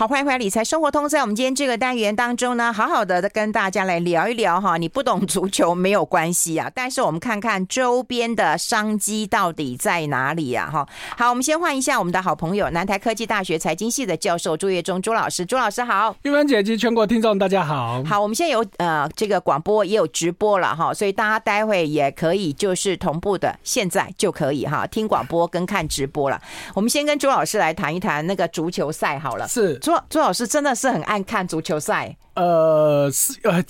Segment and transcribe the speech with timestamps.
[0.00, 1.06] 好，欢迎回来理财生活通。
[1.06, 4.78] 在我们今天这个单元当中呢，好好的跟大家来聊一聊哈。
[4.78, 10.70] 你不懂足球没有关系啊，但是我们看看周边的商机到底在哪里啊？
[10.72, 15.44] 哈，好，我们先换一下我们的好朋友，南台科技大学财经系的教授朱月忠朱老师。
[15.44, 18.02] 朱老师好，玉芬姐及全国听众大家好。
[18.04, 26.40] 好，我们现在有呃这个广播也有直播了哈，所以大家待会也可以就是同步的，现在就可以哈听广播跟看直播了。
[26.74, 29.78] 我们先跟朱老师来谈一谈那个足球赛好了，是。
[29.90, 33.60] 朱朱老师真的是很爱看足球赛，呃，是呃，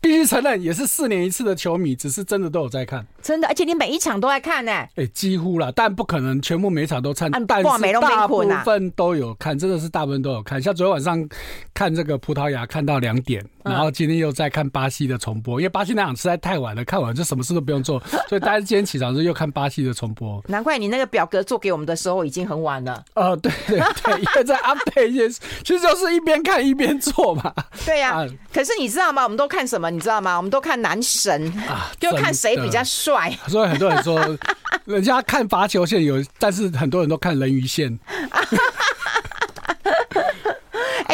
[0.00, 3.04] 必须承认也是四年一次的球迷，只是真的都有在看。
[3.20, 4.70] 真的，而且你每一场都在看呢？
[4.70, 10.62] 哎、欸，几乎啦，但不可能全部每一场都看，但是大部分都有看，真的是大部分都有看。
[10.62, 11.28] 像昨天晚上
[11.72, 20.42] 看这个葡萄牙，看到两点，然后今天又在看巴西的重播，因为巴西那场实在太晚了，看完就什么事都不用做， 所以大家今天起床就又看巴西的重播。
[20.48, 23.02] 难怪你那个表格做给我们的时候已经很晚了。
[23.14, 25.28] 哦、呃，对对对，因为在 update 一 些，
[25.64, 27.52] 其实就是一边看一边做嘛。
[27.86, 29.22] 对呀、可是你知道吗？
[29.22, 29.90] 我们都看什么？
[29.90, 30.36] 你知道吗？
[30.36, 33.32] 我们都看男神啊，就看谁比较帅。
[33.46, 34.20] 所以很多人说，
[34.84, 37.98] 人家看罚球线有，但是很多人都看人鱼线。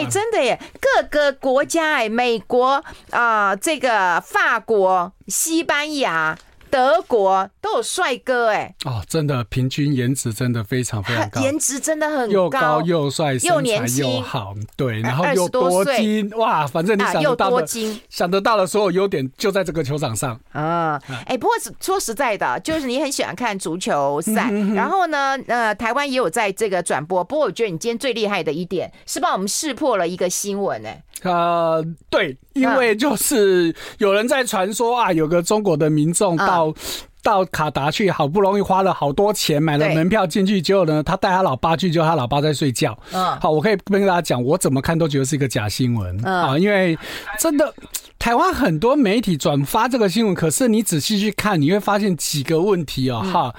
[0.00, 0.58] 哎，真的耶！
[0.80, 6.38] 各个国家哎，美国啊、呃，这个法国、西班牙。
[6.70, 14.04] 德国都有帅哥哎哦，真的平均颜值真的非常非常高，颜值真的很高，又高又帅，又年轻。
[14.04, 17.66] 又好，对，然后又多金哇，反正你想得到的，
[18.08, 20.40] 想得到的所有优点就在这个球场上。
[20.52, 21.00] 啊！
[21.26, 27.22] 哎，不过说实在的，就是你很喜欢看足球赛，然后呢，呃，台湾也有在这个转播。
[27.22, 36.74] 不过我觉得你今天最厉害的一点是帮我们识破了一个新闻哎，呃，对，因为就是有人在传说啊，有个中国的民众到。
[37.22, 42.98] 到到卡达去，好不容易花了好多钱买了门票进去，结果呢，他带他老爸去，就他老爸在睡觉。
[43.12, 46.98] 嗯，好，我可以跟大家讲，我怎么看都觉得是一个假新闻啊，因为
[47.38, 47.72] 真的
[48.18, 53.22] 台湾很多媒体转发这个新闻，可是你仔细去看，你会发现几个问题哦。
[53.22, 53.54] 哈，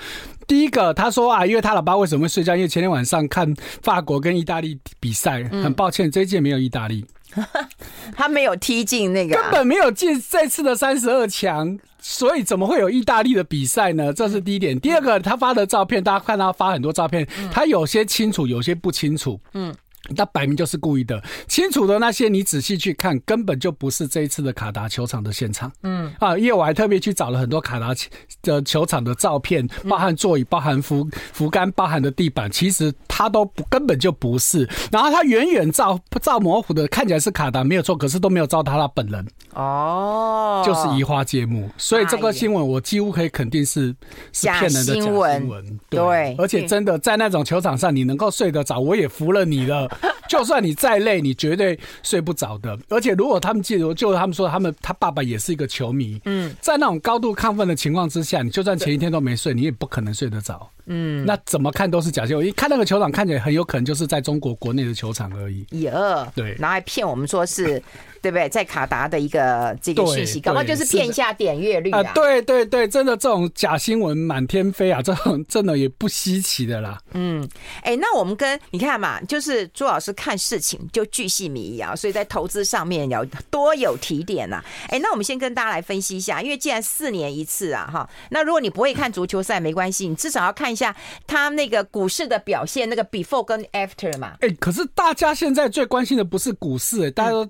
[0.45, 2.53] 第一个，他说啊，因为他老爸为什么会睡觉？
[2.55, 7.05] 因为前天晚上看法国跟意大利比赛，很抱歉，这一届没有意大利。
[8.13, 14.11] 他没有踢进那个，根本没有进这次的三十二强，所以怎么会有意大利的比赛呢？
[14.11, 14.77] 这是第一点。
[14.79, 19.39] 第二个，他发的照片，大家看他发很多照片，他有些清楚，有些不清楚。
[19.53, 19.73] 嗯。
[20.15, 25.71] 那摆明就是故意的，清楚的那些你仔细去看，根本就不是这一次的卡达球场的现场。
[25.83, 27.93] 嗯啊，因为我还特别去找了很多卡达
[28.41, 34.67] 的球场的照片，包含座椅、包含扶扶杆、包含的地板，其实它都不根本就不是。
[34.91, 39.25] 然后它远远照照模糊的看起来是卡达没有错，可是都没有照到他本人。
[39.53, 43.93] 哦，就是移花接木，所以这个新闻我几乎可以肯定是
[44.31, 45.79] 是骗人的假新闻。
[45.89, 49.89] 对，而且真的在那种球场上，你能够睡得着，我也服了你了。
[50.27, 52.77] 就算你再累，你绝对睡不着的。
[52.89, 60.69] 而且如果他们记得，就他们说他们他爸爸也是一个球迷，嗯，在那种高度亢奋的情况之下，你就算前一天都没睡，你也不可能睡得着。
[60.93, 62.45] 嗯，那怎么看都是假新闻。
[62.45, 65.65] 一看那个球场，看起来很有可能就是在中国国内的球场而已。
[65.71, 67.81] 也二对，然后还骗我们说是。
[68.21, 68.47] 对不对？
[68.47, 72.03] 在卡达的一个这个信息，搞不好就是骗一下点阅率啊！
[72.13, 76.99] 对对对，真的这种假新闻满天飞啊，这种真的也不稀奇的啦。
[77.13, 77.43] 嗯，
[77.81, 84.63] 哎，那我们跟你看嘛，就是朱老师看事情就巨细靡遗啊，所以在投资上面要多有提点呐。
[84.89, 90.80] 哎，那我们先跟大家来分析一下，因为既然四年一次啊，哈，那如果你不会看足球赛没关系，你至少要看一下
[91.27, 94.37] 他那个股市的表现，那个 before 跟 after 嘛。
[94.39, 97.49] 哎，可是大家现在最关心的不是股市，大家都。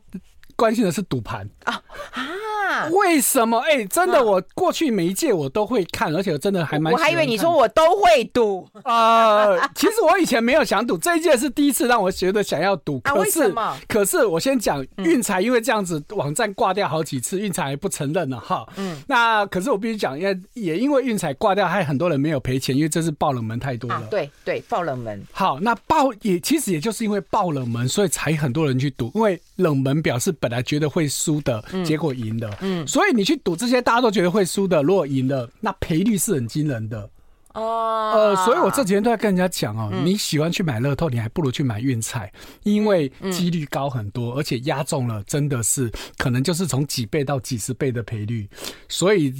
[0.61, 2.87] 关心的是赌盘啊啊！
[2.91, 3.57] 为什么？
[3.61, 6.93] 哎、欸，真的，我过去每一届我都会看，而且我真的还蛮……
[6.93, 9.69] 我还以为你说我都会赌啊、呃！
[9.73, 12.99] 其实我以前没有想赌，这一届是第一次让我觉得想要赌。
[12.99, 13.77] 可是，啊、为什么？
[13.87, 18.63] 可是我先讲运彩，因为这样子网站挂掉好几次，运彩还不承认了哈。
[18.77, 23.95] 嗯，那可是我必须讲，因为也因为运彩挂掉，还很多人没有赔钱，因为这是爆冷门太多了。
[23.95, 25.21] 啊、对对，爆冷门。
[25.31, 30.51] 好，那爆也其实也就是因为爆冷门，所以才很多人去赌，因为冷门表示本。
[30.51, 37.09] 来觉得会输的，结果赢的，嗯，所以你去赌这些大家都觉得会输的，如果赢了，那赔率是很惊人的
[37.53, 38.11] 哦。
[38.13, 42.29] 呃，所以我这几天都在跟人家讲哦，你喜欢去买乐透，你还不如去买运彩，
[42.63, 48.45] 因为几率高很多，而且压中了真的是可能就是从几倍到几十倍的赔率，
[48.89, 49.33] 所以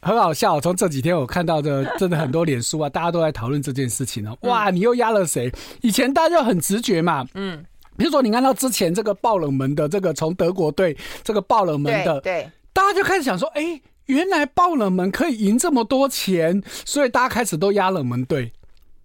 [0.00, 0.58] 很好笑。
[0.58, 4.34] 从这几天我看到的，真的很多脸书啊，大家都在讨论这件事情哦。
[4.48, 5.52] 哇，你又压了谁？
[5.82, 7.62] 以前大家就很直觉嘛，嗯。
[7.96, 18.52] 比如说，你看到之前这个爆冷门的这个从德国队这个爆冷门的，对，大家就开始想说，哎，原来爆冷门可以赢这么多钱，所以大家开始都压冷门队。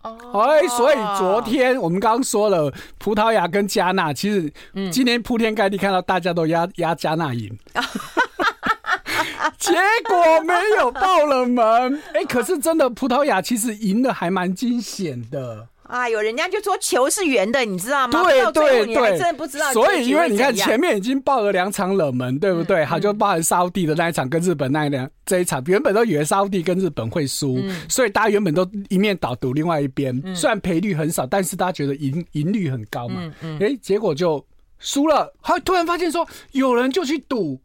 [0.04, 4.52] 哦，哎，所以昨天我们刚刚说了，葡萄牙跟加纳，其实
[4.92, 7.56] 今天铺天盖地看到大家都压压加纳赢，
[9.60, 9.74] 结
[10.08, 12.02] 果没有爆冷门。
[12.14, 15.68] 哎，可是真的葡萄牙其实赢的还蛮惊险的。
[15.92, 18.24] 啊，有人家就说球是圆的，你知道吗？
[18.24, 19.74] 对对对，真的不知道。
[19.74, 22.86] 所以因为你看前面已经爆了两场冷门，对不对？
[22.86, 30.18] 好、嗯，就包含沙乌地的那一场跟日本那一两这一场，原本都以为沙乌地跟日本会输，嗯、所以大家原本都一面倒赌另外一边。
[30.24, 33.20] 嗯、虽然赔率很少，但是大家觉得赢赢率很高嘛。
[33.22, 34.42] 哎、嗯嗯欸，结果就
[34.80, 35.34] 输了。
[35.42, 37.60] 后突然发现说，有人就去赌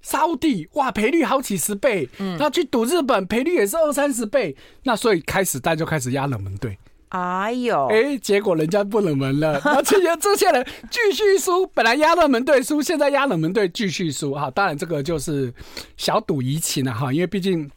[0.00, 2.08] 沙乌地，哇，赔率好几十倍。
[2.18, 4.54] 嗯，那去赌日本，赔率也是二三十倍。
[4.84, 6.78] 那所以开始大家就开始压冷门队。
[7.16, 7.86] 哎呦！
[7.86, 11.64] 哎，结果人家不冷门了， 而且这些人继续输。
[11.72, 14.34] 本来压热门队输，现在压冷门队继续输。
[14.34, 15.54] 哈，当然这个就是
[15.96, 17.70] 小赌怡情了哈，因为毕竟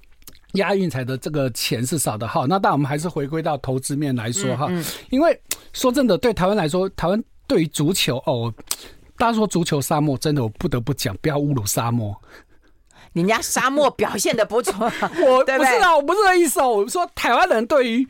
[0.53, 2.47] 押运彩的这个钱是少的哈。
[2.49, 5.39] 那但我们还是回归到投资面来说哈，嗯嗯、因为
[5.71, 8.51] 说真的，对台湾来说，台湾对于足球哦，
[9.19, 12.15] 大家说足球沙漠，真的我不得不讲，不要侮辱沙漠。
[13.13, 14.73] 人家沙漠表现的不错，
[15.27, 18.07] 我不是啊，我不是这意思哦，我说台湾人对于。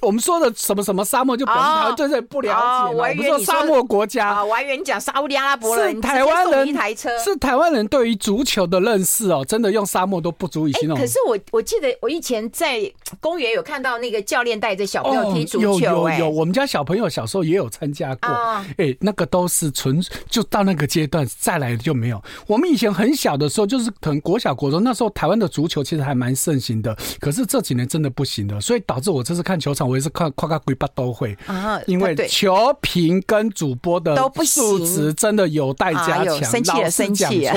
[0.00, 2.94] 我们说的什么什么沙漠，就表示台湾对这不了解。
[2.94, 10.98] 我们说沙漠国家，我还以为你讲沙乌地阿拉伯人，是台湾人一台车，是台湾人对于足球的认识哦，真的用沙漠都不足以形容。
[10.98, 12.80] 可是我我记得我以前在
[13.20, 18.28] 公园有看到那个教练带着小朋友踢足球，有有有，我们家小朋友小时候也有参加过。
[18.76, 22.22] 哎，那个都是纯就到那个阶段再来的就没有。
[22.46, 26.94] 我们以前很小的时候，就是可能国小国中那时候，台湾的足球其实还蛮盛行的。
[27.20, 29.83] 可是这几年真的不行了，所以导致我这次看球场。
[29.88, 36.44] 我也是看夸个鬼八都会啊，因为球评跟主播的素质真的有待加强。
[36.44, 37.54] 生气了，生气了。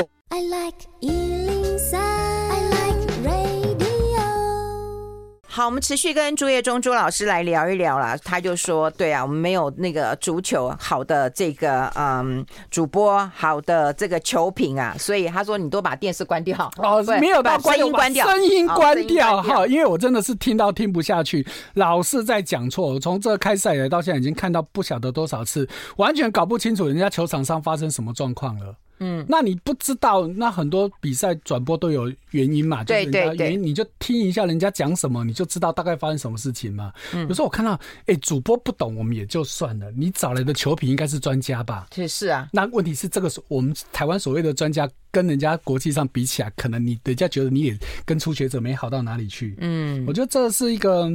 [5.57, 8.15] 好，我们持续跟朱叶忠朱老师来聊一聊啦。
[8.23, 21.43] 他就说：“对啊，我们没有那个足球好的这个嗯主播，好的这个球评啊，所以他说你都把电视关掉哦，没有把声音关掉，声音关掉哈，因为我真的是听到听不下去，
[21.73, 22.93] 老是在讲错。
[22.93, 32.83] 我从这开赛以来到现在已经看到不晓得多少次，完全搞不清楚人家球场上发生什么状况了。”嗯，那你不知道，那很多比赛转播都有原因嘛？
[32.83, 36.91] 对对对，你就听一下人家讲什么，你就知道大概发生什么事情嘛。
[37.13, 39.91] 嗯，有时候我看到，哎、欸，主播不懂，我们也就算了。
[39.91, 41.87] 你找来的球评应该是专家吧？
[41.93, 42.49] 是是啊。
[42.51, 49.55] 那问题是，这个我们台湾所谓的专家，跟人家国际上比起来，可能你人家觉得你也跟初学者没好到哪里去。
[49.59, 51.11] 嗯，我觉得这是一个。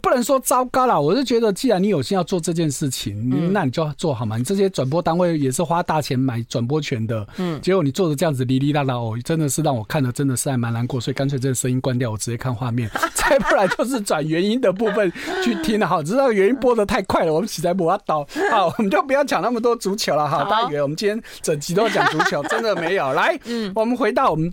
[0.00, 4.36] 不能说糟糕啦，我是觉得，既然你有心要做这件事情，嗯、那你就要做好嘛。
[4.36, 16.02] 你这些转播单位也是花大钱买转播权的，嗯，结果你做的这样子哩哩啦啦哦，真的是让我看的真的是还蛮难过，所以干脆这个声音关掉，我直接看画面，再不然就是转原音的部分去听了哈。
[16.02, 20.44] 知道原音播的太快了，我们实在不要倒，好，我们就不要讲那么多足球了哈。
[20.48, 23.12] 大家以为我们今天整集都讲足球，真的没有。
[23.12, 24.52] 来，嗯，我们回到我们。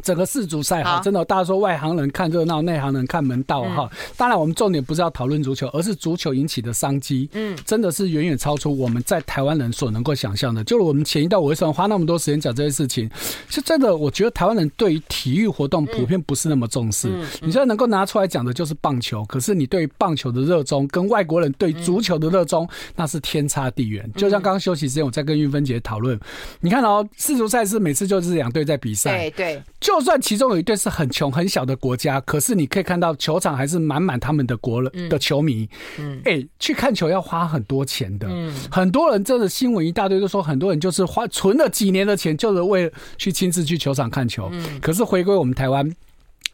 [0.00, 3.90] 整个世足赛哈，真的，大家说外行人看热闹，内行人看门道哈。
[4.16, 10.64] 当然，我们重点不是要讨论足球，而是足球引起的商机，嗯，真的是远远超出我们在台湾人所能够想象的。
[10.64, 13.08] 就是我们前一段我为什么花那么多时间讲这些事情，
[13.48, 13.94] 是真的。
[13.94, 17.08] 我觉得台湾人对于体育活动普遍不是那么重视。
[17.42, 22.66] 你现在能够拿出来讲的就是棒球，可是你对棒球的热衷跟外国人对足球的热衷
[22.96, 24.10] 那是天差地远。
[24.16, 26.18] 就像刚刚休息时间，我在跟玉芬姐讨论，
[26.60, 29.62] 你看哦，世足赛是每次就是两队在比赛，对对。
[29.82, 35.68] 就算其中有一队是很穷很小的国家，可是你可以看到球场还是满满他们的国人的球迷。
[35.98, 38.26] 嗯，哎、欸，去看球要花很多钱的。
[38.30, 44.48] 嗯，很多人真的新闻一大堆都说，很多人就是花存了几年的钱，就是为了去亲自去球场看球。
[44.52, 45.90] 嗯，可是回归我们台湾，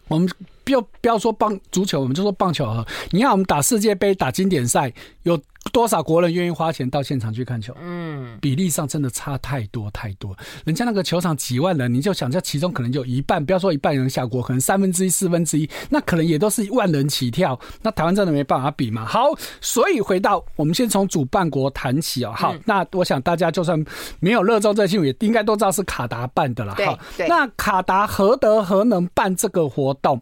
[0.08, 0.28] 我们
[0.64, 2.86] 不要不要说棒足球，我们就说棒球啊。
[3.10, 4.92] 你看我们打世界杯、打经典赛
[5.22, 5.38] 有。
[5.70, 7.76] 多少国人愿意花钱到现场去看球？
[7.80, 10.34] 嗯，比例上真的差太多太多。
[10.64, 17.58] 人家那个球场几万人，你就想这其中可能就一半，不要说一半人下国，可能三分之一、四分之一，那可能也都是万人起跳。
[17.82, 19.04] 那台湾真的没办法比嘛？
[19.04, 19.28] 好，
[19.60, 22.32] 所以回到我们先从主办国谈起哦。
[22.34, 23.78] 好，嗯、那我想大家就算
[24.20, 26.74] 没有热衷这新闻，也应该都知道是卡达办的了。
[26.76, 26.98] 好，
[27.28, 30.18] 那卡达何德何能办这个活动？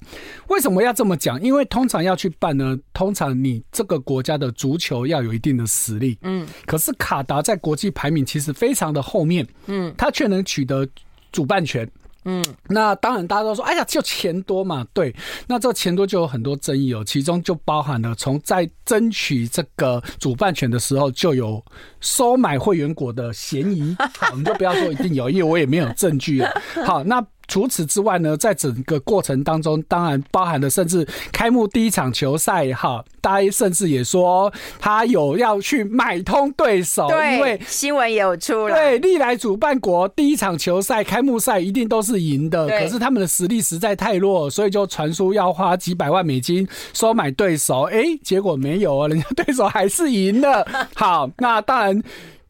[0.48, 1.40] 为什么要这么讲？
[1.40, 5.25] 因为通常要去办呢，通常你这个国家的足球要有。
[5.32, 10.86] 一定的实力，嗯，可是卡达在国际排名其实非常的后面，嗯，他却能取得
[11.32, 11.88] 主办权，
[12.24, 15.14] 嗯，那当然大家都说，哎呀，就钱多嘛，对，
[15.46, 21.64] 那这钱多就有很多争议哦，其中就包含了从在争取这个主办权的时候就有
[22.00, 27.24] 收买会员国的嫌疑，好，我们就不要说一定有，因为我也没有证据了，好，那。
[27.48, 50.66] 除此之外呢，在整个过程当中，当然包含了甚至开幕第一场球赛哈，大家甚至也说他有要去买通对手，对，因为新闻也有出来，对，历来主办国第一场球赛开幕赛一定都是赢的，可是他们的实力实在太弱，所以就传出要花几百万美金收买对手，哎，结果没有啊，人家对手还是赢了。
[50.96, 52.02] 好，那当然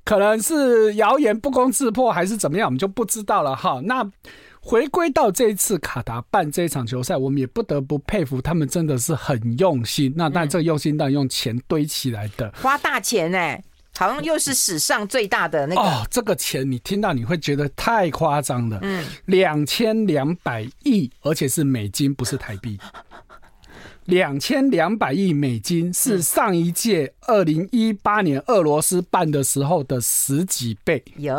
[0.04, 3.80] 可能是谣言不攻自破，还是怎么样，我们就不知道了哈。
[3.84, 4.10] 那。
[4.66, 10.12] 回归到这一次卡达办这一场球赛，我们也不得不佩服他们，真的是很用心。
[10.16, 13.62] 那但这个用心当然用钱堆起来的，花大钱呢、欸，
[13.96, 15.80] 好像又是史上最大的那个。
[15.80, 18.80] 哦，这个钱你听到你会觉得太夸张了。
[18.82, 22.76] 嗯，两千两百亿，而且是美金，不是台币。
[24.06, 31.04] 两千两百亿美金是上一届二零一八年俄罗斯办的时候的十几倍。
[31.16, 31.32] 有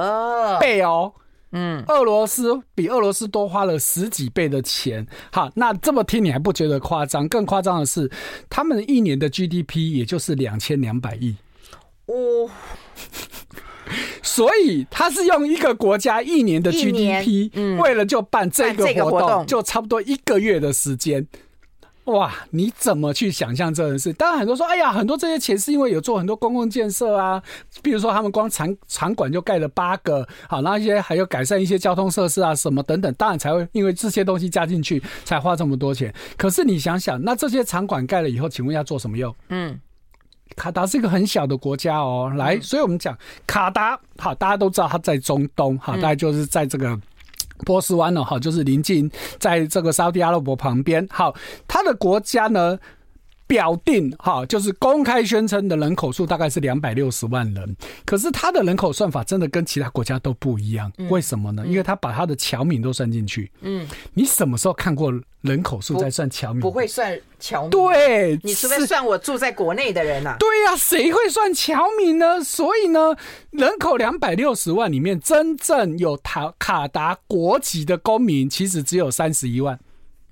[0.61, 1.11] 倍哦。
[1.51, 5.07] 嗯，俄罗斯比俄罗斯多花了十几倍的钱。
[5.31, 7.27] 好，那这么听你还不觉得夸张？
[7.27, 8.11] 更夸张的是，
[8.49, 11.35] 他们一年的 GDP 也就是两千两百亿。
[12.07, 12.49] 哦，
[14.21, 21.25] 所以他是用一个国家一年的 GDP，嗯，为了就办这个活动，就差不多一个月的时间。
[22.07, 24.13] 哇，你怎么去想象这件事？
[24.13, 27.43] 当然很多说，哎呀，很多这些钱是因为有做很多公共建设啊，
[27.83, 36.13] 比如说他们光场场馆就盖了八个，好，那一些还有改善一些交通设施啊，什么等等，当然才会因为这些东西加进去才花这么多钱。
[36.37, 39.35] 可是你想想，那这些场馆盖了以后，请问要做什么用？
[39.49, 39.77] 嗯，
[40.55, 46.97] 卡达是一个很小的国家哦，来，所以我们讲卡达，好，大家都知道它在中东，好，大概就是在这个。
[47.65, 49.09] 波斯湾了哈，就是临近
[49.39, 51.05] 在这个沙特阿拉伯旁边。
[51.09, 51.33] 好，
[51.67, 52.77] 它的国家呢，
[53.47, 57.75] 表定哈，就是公开宣称的人口数大概是两百六十万人。
[58.05, 61.65] 可是他的人口算法真的跟其他国家都不一样，为什么呢？
[61.65, 63.49] 因为他把他的侨民都算进去。
[63.61, 66.59] 嗯，你什么时候看过人口数在算侨民？
[66.59, 67.69] 不会算侨民。
[67.69, 70.35] 对，你除非算我住在国内的人呐。
[70.37, 72.43] 对呀，谁会算侨民呢？
[72.43, 73.15] 所以呢，
[73.51, 79.79] 人口两百六十万里面，真正有塔卡达国籍的公民，其实只有三十一万。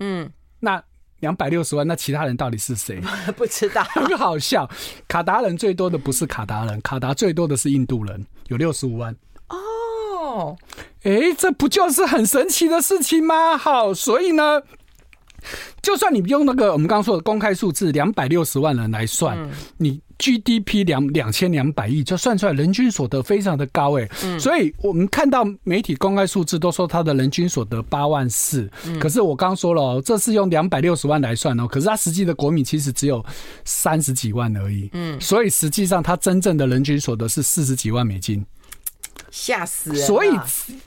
[0.02, 0.30] 嗯，
[0.60, 0.84] 那。
[1.26, 3.02] 两百六十万，那其他人到底是谁？
[3.36, 4.70] 不知道， 很好笑。
[5.08, 9.16] 卡达人最多的不是卡达人，卡达最多的是印度人，有六十五万。
[9.50, 10.56] 哦，
[11.02, 13.58] 哎，这不就是很神奇的事情吗？
[13.58, 14.62] 好，所以呢。
[15.82, 33.24] 就算你用那个我们刚刚说的公开数字两百六十万人来算，嗯、你 GDP 两两千两百亿，就算出来人均所得非常的高哎，嗯、所以我们看到媒体公开数字都说他的人均所得八万四，嗯、可是我刚刚说了哦，这是用两百六十万来算哦，可是他实际的国民其实只有
[33.64, 38.46] 三十几万而已，嗯，所以实际上他真正的人均所得是四十几万美金。
[39.36, 40.08] 吓死人！
[40.08, 40.30] 所以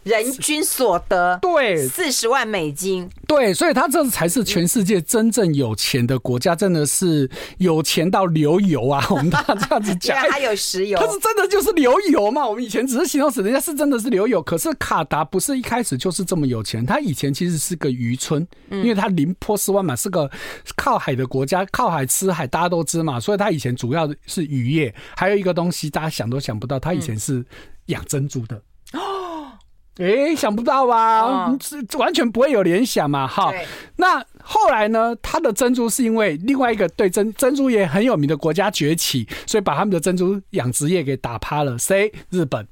[0.05, 9.07] 人均所得对四十万美金，对，所以他这才是全世界真正有钱的国家，真的是有钱到流油啊！
[9.11, 12.49] 我们大家这样子讲，对，他有石油，他是真的就是流油嘛？
[12.49, 14.43] 我们以前只是形容词，人家是真的是流油。
[14.43, 20.31] 可是卡达不是一开始就是这么有钱，他以前其实是个渔村，因为他临波斯湾嘛，是个
[20.75, 24.95] 靠海的国家，靠海吃海，大家都知嘛，所以他以前主要是渔业。
[25.15, 27.45] 还有一个东西，大家想都想不到，他以前是。
[27.89, 28.63] 养珍珠的
[28.95, 29.53] 哦，
[30.01, 31.55] 哎，想不到吧？
[31.61, 33.27] 这、哦、完全不会有联想嘛。
[33.27, 33.53] 哈，
[33.97, 35.15] 那后来呢？
[35.21, 41.79] 他的珍珠是因为另外一个对珍珍珠业很有名的国家崛起，所以把他们的珍珠养殖业给打趴了。
[41.79, 42.11] 谁？
[42.31, 42.67] 日本。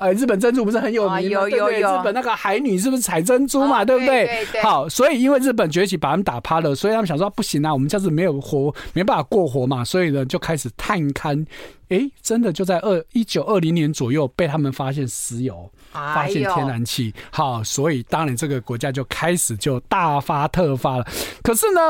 [0.00, 1.40] 哎，日本珍珠不是很有名吗？
[1.40, 1.96] 哦、有有有。
[1.96, 3.82] 日本那个海女是不是采珍珠嘛？
[3.82, 4.24] 哦、对不对？
[4.24, 4.62] 对对对。
[4.62, 11.46] 好，所以因为日本崛起，把他们打趴了，所以他们想说不行啊，我们这样子没有活，没办法过活嘛，所以呢就开始探勘。
[11.90, 17.12] 哎，真的就在二一九二零年左右被他们发现石油，发现天然气。
[17.16, 21.06] 哎、好，所以当然这个国家就开始就大发特发了。
[21.42, 21.80] 可是呢，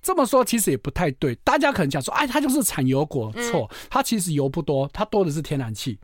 [0.00, 5.98] 这么说其实也不太对，大家可能讲说，哎，它就是产油国，错，它其实油不多，它多的是天然气。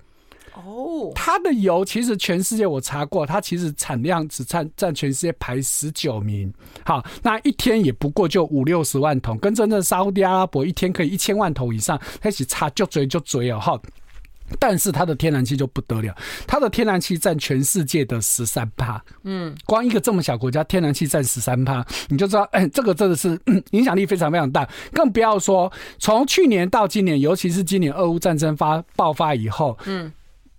[0.55, 6.53] 哦，它的油其实全世界我查过，它其实产量只占占全世界排十九名。
[6.85, 13.59] 好，那一天也不过就五六十万桶，跟真正沙乌地阿拉伯一天可以一千万桶以上，开始差就追就追哦。
[13.59, 13.81] 哈，
[14.61, 16.15] 但是它的天然气就不得了，
[16.47, 19.03] 它的天然气占全世界的十三趴。
[19.25, 23.37] 嗯，光一个这么小国家，天然气占十三趴，你就知道，哎， 这个真的是
[23.73, 24.69] 影响力非常非常大。
[24.93, 30.13] 更不要说从去年到今年，尤其是今年俄乌战争发爆发以后，嗯。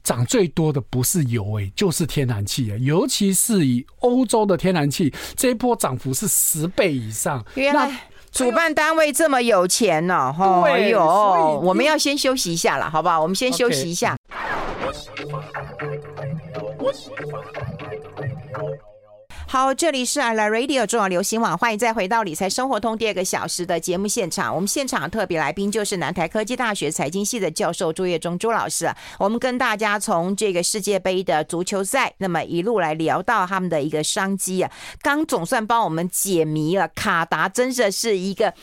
[0.05, 2.77] 涨最多的不是油诶、欸，就是天然气啊！
[2.79, 7.43] 尤其是以欧洲的天然气，这一波涨幅是十倍以上。
[7.55, 7.91] 原来
[8.31, 10.35] 主办单位这么有钱呢、哦！
[10.37, 13.19] 哈，哎呦，我们要先休息一下了，好不好？
[13.19, 14.15] 我们先休息一下。
[18.55, 18.94] Okay.
[19.55, 24.53] 好，这里是 I Like Radio 中央流行网，欢迎再回到理财生活通第二个小时的节目现场。
[24.53, 28.93] 我们现场特别来宾就是南台科技大学财经系的教授朱业忠朱老师。
[29.17, 34.69] 我们跟大家从这个世界杯的足球赛，那么一路来聊到他们的一个商机啊。
[35.01, 38.53] 刚总算帮我们解谜了，卡达真的是一个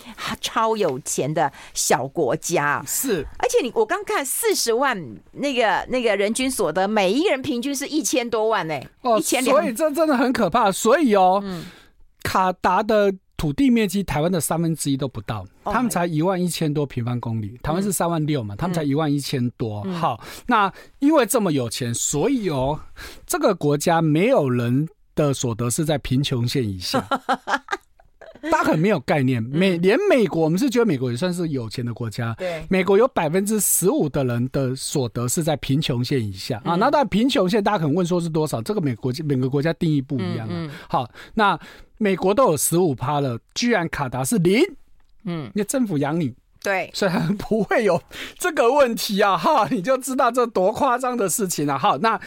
[0.42, 3.26] 超有钱的小国家，是。
[3.38, 10.70] 而且你我刚看四十万那个那个人均所得，每一个人平均是一千多万呢，哦，一千所以这真的很可怕。
[10.82, 11.64] 所以哦，嗯、
[12.24, 19.82] 卡达的土地面积台湾的三分之一都不到，哦、他们才一万一千多平方公里，台湾是三万六嘛，嗯、他们才一万一千多。
[19.84, 22.80] 嗯、好，那因为这么有钱，所以哦，
[23.24, 27.06] 这个国家没有人的所得是在贫穷线以下。
[28.50, 32.34] 大家可能没有概念，美连美国，我们是觉得美国也算是有钱的国家。
[32.38, 36.74] 对，美国有百分之十五的人的所得是在贫穷线以下啊。
[36.74, 38.60] 那当然，贫穷线大家可能问说是多少？
[38.62, 40.70] 这个美国每个国家定义不一样啊。
[40.88, 41.58] 好，那
[41.98, 44.60] 美国都有十五趴了，居然卡达是零。
[45.24, 48.02] 嗯，那政府养你，对，所以不会有
[48.38, 49.36] 这个问题啊。
[49.36, 51.78] 哈，你就知道这多夸张的事情了。
[51.78, 52.20] 好，那。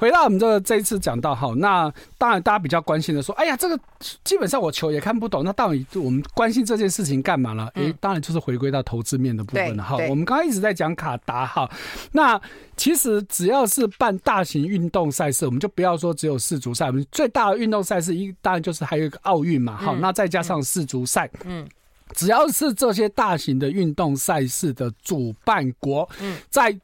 [0.00, 3.78] 回到我们这个这一次讲到哈，那当然大家比较关心的说，哎呀，这个
[4.24, 7.66] 基本上我球也看不懂，那到底我们关心这件事情干嘛了？
[7.74, 9.82] 哎、嗯，当然就是回归到投资面的部分了。
[9.82, 11.70] 哈，我们刚刚一直在讲卡达哈，
[12.12, 12.40] 那
[12.78, 19.76] 其实只要是办大型运动赛事，我们就不要说只有世足赛，我们最大的运动赛事一当然就是还有一个奥运嘛。
[19.76, 21.68] 好，那再加上世足赛，嗯，
[22.14, 26.74] 只要是这些大型的运动赛事的主办国，嗯，在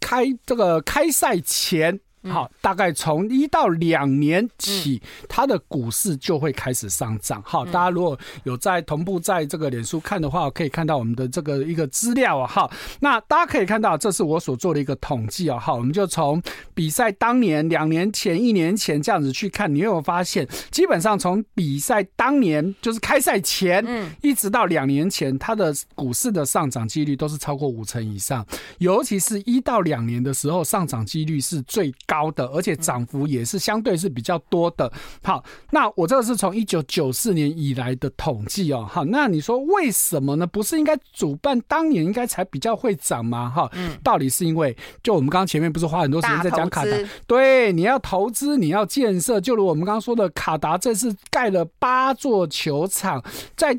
[0.00, 2.00] 开这个开赛前。
[2.30, 7.42] 好，大概从一到两年起，它的股市就会开始上涨。
[7.44, 12.46] 好，大家如果有在同步在这个脸书看的话，可以看到我们的这个一个资料啊。
[12.46, 15.58] 好，那大家可以看到，这是我所做的一个统计啊。
[15.58, 16.42] 好，我们就从
[16.74, 28.46] 比赛当年、两年前、一年前这样子去看，你有没有发现，基本上从比赛当年就是开赛前，嗯，一直到两年前，它的股市的上涨几率都是超过五成以上，
[28.78, 34.92] 尤其是一到两年的时候，上涨几率是最高的，而且涨幅也是相对是比较多的。
[35.22, 38.86] 好，那我这个是从一九九四年以来的统计哦。
[38.90, 40.46] 好，那你说为什么呢？
[40.46, 43.48] 不是应该主办当年应该才比较会涨吗？
[43.48, 46.90] 哈，嗯，道理是因为就我们刚刚前面不是花很多时间在讲卡达，
[47.26, 53.22] 对，你要投资，你要建设，就如我们刚刚说的，卡达这次盖了八座球场，
[53.56, 53.78] 在。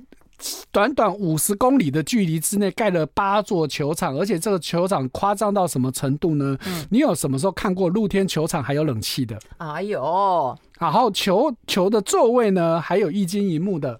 [0.72, 6.58] 短短五十公里的距离之内盖了八座球场，而且这个球场夸张到什么程度呢？
[6.66, 9.38] 嗯，你有什么时候看过露天球场还有冷气的？
[9.58, 14.00] 哎呦，然后球球的座位呢，还有一金一木的？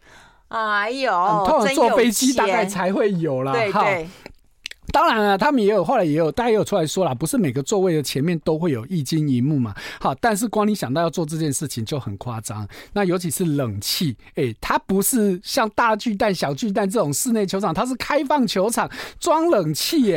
[0.50, 1.12] 哎呦，
[1.48, 3.52] 通常坐飞机大概才会有啦。
[3.54, 4.08] 对对。
[4.94, 9.74] 当然了，他们也有，后来也有，大家也有出来说了，不是每个座位的前面都会有一金一木嘛。
[10.00, 12.68] 好，但是光你想到要做这件事情就很夸张。
[12.94, 18.88] 那尤其是冷气，哎、它不是像大巨蛋、小巨蛋这种室内球场，它是开放球场
[19.20, 20.14] 装冷气，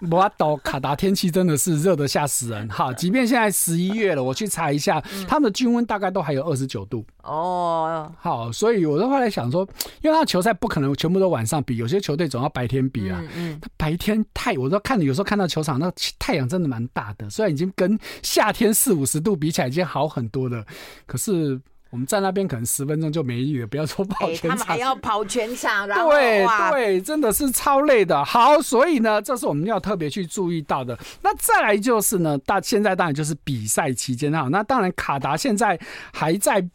[0.00, 0.08] 耶。
[0.10, 2.92] 我岛卡达天气真的是热得吓死人哈！
[2.94, 8.12] 即便现在十一月了，我去查一下，他们的均温大概都还有二十九度哦。
[8.20, 9.68] 好，所以我的话来想说，
[10.02, 13.22] 因为他球赛不可能全部都晚上比，有些球队总要白天比啊。
[13.36, 20.64] 嗯，他白天太，我都看，有时候看到球场那太阳真的蛮大的，虽然已经跟夏天四五十度比起来已经好很多了，
[21.06, 21.60] 可是。
[21.90, 28.24] 我们在那边可能十分钟就没力了，不要说跑全场，欸、他们还要跑全场，然后对对，真的是超累的。
[28.24, 30.98] 好，所以呢，这是我们要特别去注意到的。
[31.22, 35.78] 那再来就是呢，大现在当然就是比赛期间哈，那当然卡达现在
[36.12, 36.68] 还在。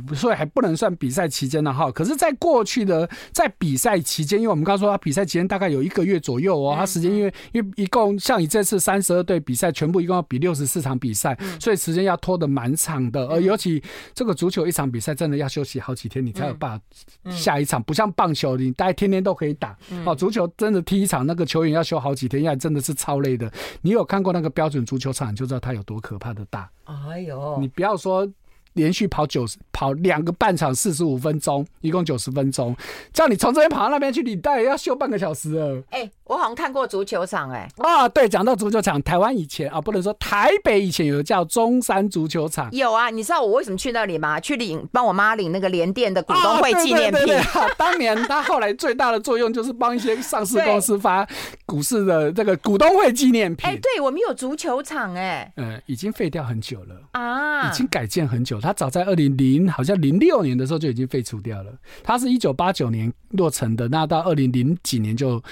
[0.00, 13.26] 比所以还不能算比赛期间的哈，可是，在过去的在比赛期间，因为我们刚刚说他比赛期间大概有一个月左右哦，他时间因为因为一共像你这次三十二队比赛，全部一共要比六十四场比赛，所以时间要拖得蛮长的。
[13.26, 13.82] 而尤其
[14.14, 20.14] 这个足球一场比赛真的要休息好几天，你才有办法下一场，不像棒球你大概天天都可以打哦。
[20.14, 23.50] 足球真的踢一场那个球员要休好几天，因为真的是超累的。
[23.80, 26.70] 你有看过那个标准足球场，就知道它有多可怕的大。
[26.84, 28.28] 哎呦，你不要说。
[28.74, 32.74] 连续跑九十跑两个半场四十五分钟，一共九十分钟，
[33.12, 35.82] 叫你从这边跑到那边去，你大概要休半个小时了。
[35.90, 44.40] 哎、欸，我好像看过足球场、欸，哎，啊，对，讲到足球场，台湾以前啊，不能说台北以前有个叫中山足球场，有啊，你知道我为什么去那里吗？
[44.40, 47.34] 去领帮我妈领那个联电的股东会纪念品。
[47.76, 51.26] 当年他后来最大的作用就是帮一些上市公司发
[51.66, 53.68] 股市的这个股东会纪念品。
[53.68, 58.61] 哎、欸，对我们有足球场、欸，哎，呃，已经废掉很久了啊，已经改建很久。
[58.62, 61.72] 它早在二零零好像零六年的时候就已经废除掉了。
[62.02, 65.42] 它是一九八九年落成的，那到二零零几年就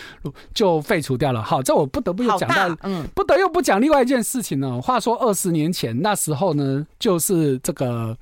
[0.54, 1.42] 就废除掉了。
[1.42, 4.80] 好，这我不得不又讲到，嗯，不得又不讲另外一件事情呢。
[4.80, 8.16] 话说二十年前那时候呢，就是这个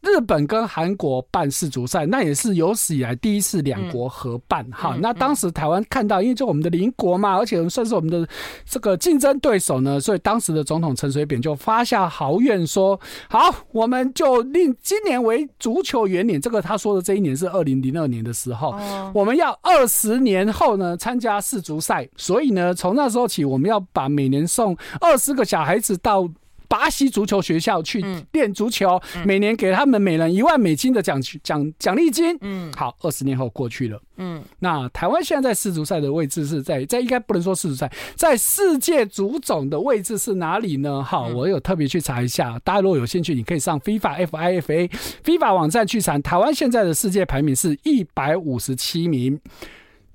[0.00, 4.96] 日本跟韩国办世足赛，那也是有史以来第一次两国合办哈。
[5.00, 8.26] 那当时台湾看到，因为就我们的邻国嘛，而且算是我们的
[8.64, 16.40] 这个竞争对手呢，所以当时的总统陈水扁就发下豪愿说：好，我们就令今年为足球元年。
[16.40, 18.74] 这个他说的这一年是二零零二年的时候，
[19.12, 22.08] 我们要二十年后呢参加世足赛。
[22.16, 26.28] 所以呢，从那时候起，我们要把每年送二十个小孩子到。
[26.68, 32.36] 巴西足球学校去练足球，嗯、每年给他们每人一万美金的奖奖奖励金。
[32.42, 34.00] 嗯，好，二十年后过去了。
[34.18, 41.02] 嗯，那台湾现在在世足赛的位置是在在应该不能说世足赛，在世界足总的位置是哪里呢？
[41.02, 44.90] 好，我有特别去查一下，大家如果有兴趣，你可以上 FIFA FIFA
[45.24, 49.40] FIFA 网站去查，台湾现在的世界排名是一百五十七名，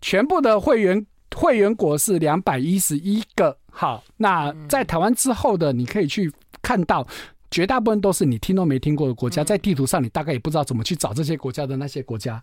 [0.01, 3.57] 全部的会员会员国是两百一十一个。
[3.71, 6.31] 好，那在台湾之后的，你可以去。
[6.61, 7.05] 看到
[7.51, 12.41] 绝大部分都是你听都没听过的国家，在地图上你大概也不知道怎么去找这些国家的那些国家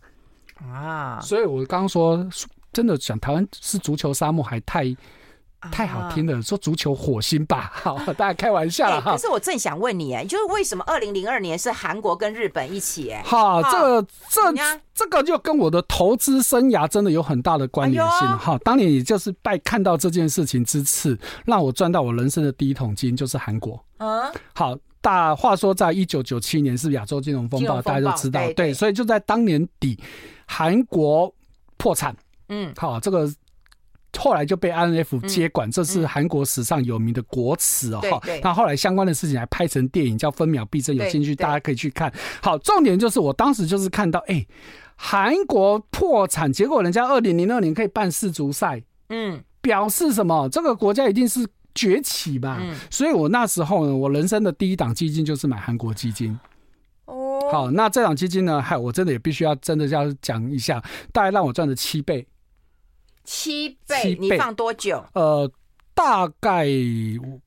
[0.63, 2.29] 啊，所以我刚刚说
[2.71, 4.95] 真的讲台湾是足球沙漠还太
[5.71, 9.13] 太好听了，说足球火星吧， 好，大家开玩笑了哈。
[9.13, 13.11] 可是我正想问你，哎，就是为什么二零零二年是韩国跟日本一起？
[13.11, 14.41] 哎，好，这个这
[14.95, 18.59] 这个就跟我的投资生涯真的有很大的关联性哈。
[18.65, 23.83] 当年也就是拜看到这件事情之次，让我赚到我人生的第一桶金，就是韩国。
[23.99, 29.99] 嗯，好，大话说，在一九九七年是亚洲金融风暴，大家都知道，对，所以就在当年底，
[30.47, 31.33] 韩国
[31.77, 32.15] 破产，
[32.49, 33.31] 嗯，好，这个
[34.19, 42.13] 后来就被 INF 接管，这是韩国史上有名的国耻哦，哈，那后来相关的事情还拍成电影叫《分秒必争》，有兴趣大家可以去看。
[42.43, 44.47] 好，重点就是我当时就是看到，哎，
[44.97, 50.49] 韩国破产，结果人家二零零二年可以办世足赛，嗯，表示什么？
[50.49, 51.47] 这个国家一定是。
[51.73, 56.37] 崛起吧，嗯、所以我那时候呢，我人生的第一档基金就是买韩国基金。
[57.05, 62.27] 哦，好，那这档基金呢，嗨，我真的也必须要真的要讲一下，大概让我赚了七倍。
[63.31, 64.03] 七倍？
[64.03, 64.19] 七倍？
[64.19, 65.05] 你放多久？
[65.13, 65.49] 呃，
[65.95, 66.67] 大概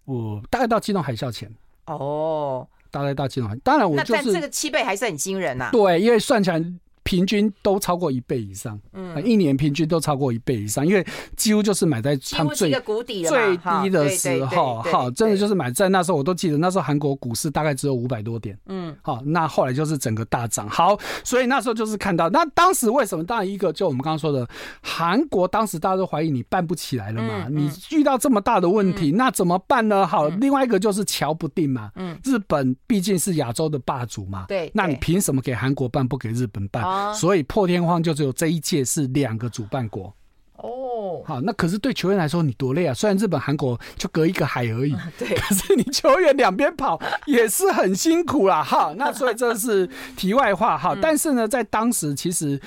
[0.06, 1.54] 我大概到金融海啸前。
[1.88, 5.72] 哦，大概到金融海，当然我就是这个七倍还是很惊人呐、啊。
[5.72, 6.64] 对，因为算起来。
[7.04, 23.24] 平均都超过一倍以上，嗯，一年平均都超过一倍以上，因为几乎就是买在他们最最低的时候，好，真的就是买在那时候，我都记得那时候韩国股市大概只有五百多点，嗯，好，那后来就是整个大涨，好，所以那时候就是看到，那当时为什么？
[23.24, 24.48] 当然一个就我们刚刚说的，
[24.82, 30.06] 韩国当时大家都怀疑你办不起来了嘛，你遇到这么大的问题，那怎么办呢？
[30.08, 36.93] 好，另外一个就是瞧不定嘛，嗯，日本毕竟是亚洲的霸主嘛，对，那你凭什么给韩国办，不给日本办？
[37.14, 40.14] 所以破天荒就只有这一届是两个主办国
[40.58, 42.94] 哦，好，那可是对球员来说你多累啊！
[42.94, 48.64] 虽然日本、韩国就隔一个海而已， 对，可是你球员两边跑也是很辛苦啦。
[48.64, 50.96] 哈，那所以这是题外话哈。
[51.02, 52.60] 但是呢，在当时其实。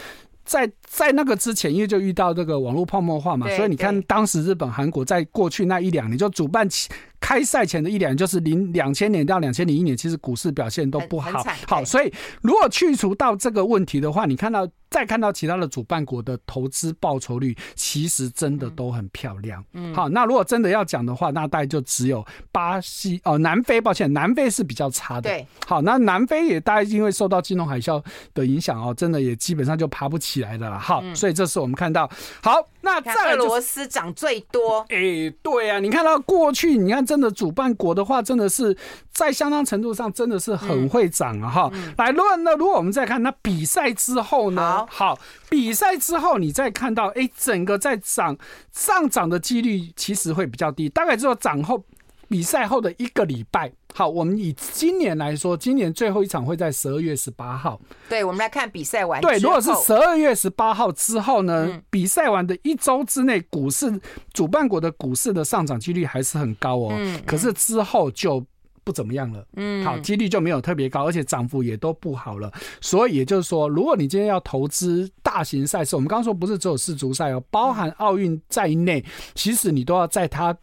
[0.46, 6.88] 在在那个之前，因为就遇到这个网络泡沫化嘛，所以你看当时日本、韩国在过去那一两年，就主办起
[7.20, 11.44] 开赛前的一两年，就是零两千年到两千零一年，其实股市表现都不好。
[11.66, 19.62] 好，所以如果去除到这个问题的话，你看到再看到其他的主办国的投资报酬率，其实真的都很漂亮。
[19.72, 25.22] 嗯，好，那如果真的要讲的话，那大概就只有巴西哦，南非，抱歉，南非是比较差的。
[25.22, 28.03] 对，好，那南非也大概因为受到金融海啸
[28.35, 30.80] 的影响哦，真的也基本上就爬不起来的了。
[30.80, 32.08] 好，所以这是我们看到
[32.42, 32.68] 好。
[32.82, 38.76] 那在俄罗斯涨最多，哎、欸，对啊，你看到过去，你看真的主办国的话，真的是
[39.12, 41.50] 在相当程度上真的是很会涨啊！
[41.50, 45.18] 哈、嗯，来，论呢，如果我们再看那比赛之后呢，好，好，
[45.50, 48.36] 比赛之后你再看到，哎、欸，整个在涨
[48.70, 51.82] 上涨的几率其实会比较低，大概只有涨后。
[52.28, 57.80] 比赛后的一个礼拜，好，我们以今年来说，今年最后一场会在十二月十八号。
[58.08, 59.20] 对，我们来看比赛完。
[59.20, 64.00] 对，如果是十二月十八号之后呢，嗯、比赛完的一周之内，股市
[64.32, 66.94] 主办国的股市的上涨几率还是很高哦。
[66.96, 67.20] 嗯。
[67.24, 68.44] 可是之后就
[68.82, 69.46] 不怎么样了。
[69.56, 69.84] 嗯。
[69.84, 72.52] 好，几率就没有特别高，而且涨幅也都不好了。
[72.80, 80.56] 所以也就是说，如果你今天要投资大型赛事，我们刚刚说不是只有世足赛哦，包含奥运在内，其实你都要在它。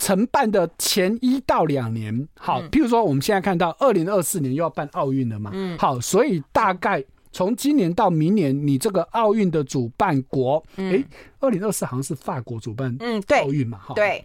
[0.00, 11.04] 承办的前一到两年，好，譬如说我们现在看到二零二四年又要办奥运了嘛，嗯，好，所以大概从今年到明年，你这个奥运的主办国，哎，
[11.38, 14.24] 二零二四好像是法国主办，嗯，对，奥运嘛，哈，对，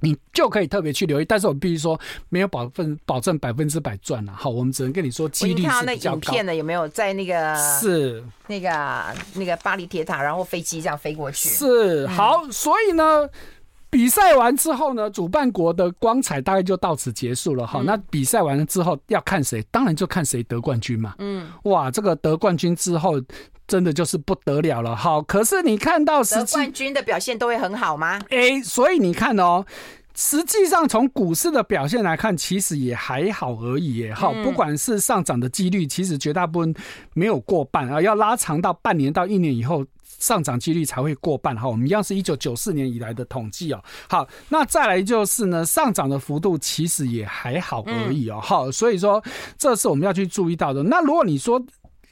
[0.00, 6.14] 你就可以特别去留意，但是我必须说没有保分保证百分之百赚了，好，我们只能跟你说几率是比较高。
[6.14, 11.48] 那影片呢有没有在那个是那个那个巴黎铁塔，然后飞机这样飞过去？
[11.48, 13.28] 是好，所以呢。
[13.90, 17.80] 比赛完之后呢，主办国的光彩大概就到此结束了哈。
[17.80, 21.14] 嗯、那比赛完了之后要看谁，当然就看谁得冠军嘛。
[21.18, 23.14] 嗯，哇，这个得冠军之后
[23.66, 24.94] 真的就是不得了了。
[24.94, 28.18] 好，可是你看到实际冠军的表现都会很好吗？
[28.30, 29.64] 哎、欸，所以你看哦。
[30.20, 34.12] 实际上，从股市的表现来看，其实也还好而已耶。
[34.12, 36.74] 好，不管是上涨的几率，其实绝大部分
[37.14, 39.84] 没有过半啊，要拉长到半年到一年以后，
[40.18, 41.56] 上涨几率才会过半。
[41.56, 43.82] 哈，我们一样是一九九四年以来的统计哦。
[44.08, 48.40] 好，那再来就是呢，上涨的幅度其实也还好而已哦。
[48.42, 49.22] 好，所以说
[49.56, 50.82] 这是我们要去注意到的。
[50.82, 51.58] 那如果你说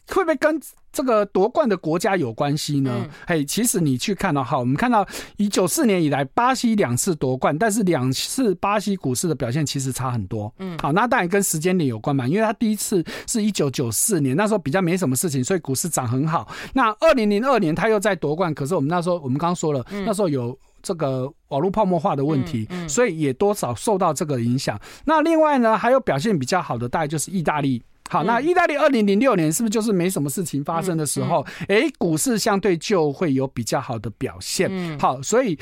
[0.09, 0.61] 会不会跟
[0.97, 3.07] 这个夺冠的国家有关系呢？
[3.27, 5.07] 嘿、嗯，其实你去看到哈，我们看到
[5.37, 10.51] 以九四年以来，巴西两次夺冠，但是两次巴西股市的表现其实差很多。
[10.59, 16.49] 嗯，好，那当然跟时间点有关嘛，因为它第一次是一九九四年，那时候比较没什么事情，所以股市涨很好。
[16.73, 24.81] 那二零零二年他又在夺冠，可是我们那时候我们刚刚说了，那时候有这个网络泡沫化的问题，所以也多少受到这个影响。
[25.05, 27.83] 那另外呢，还有表现比较好的，大概就是意大利。
[28.09, 31.45] 好，那意大利二零零六年是不是就是没什么事情发生的时候？
[31.63, 34.99] 哎、欸，股市相对就会有比较好的表现。
[34.99, 35.59] 好，所以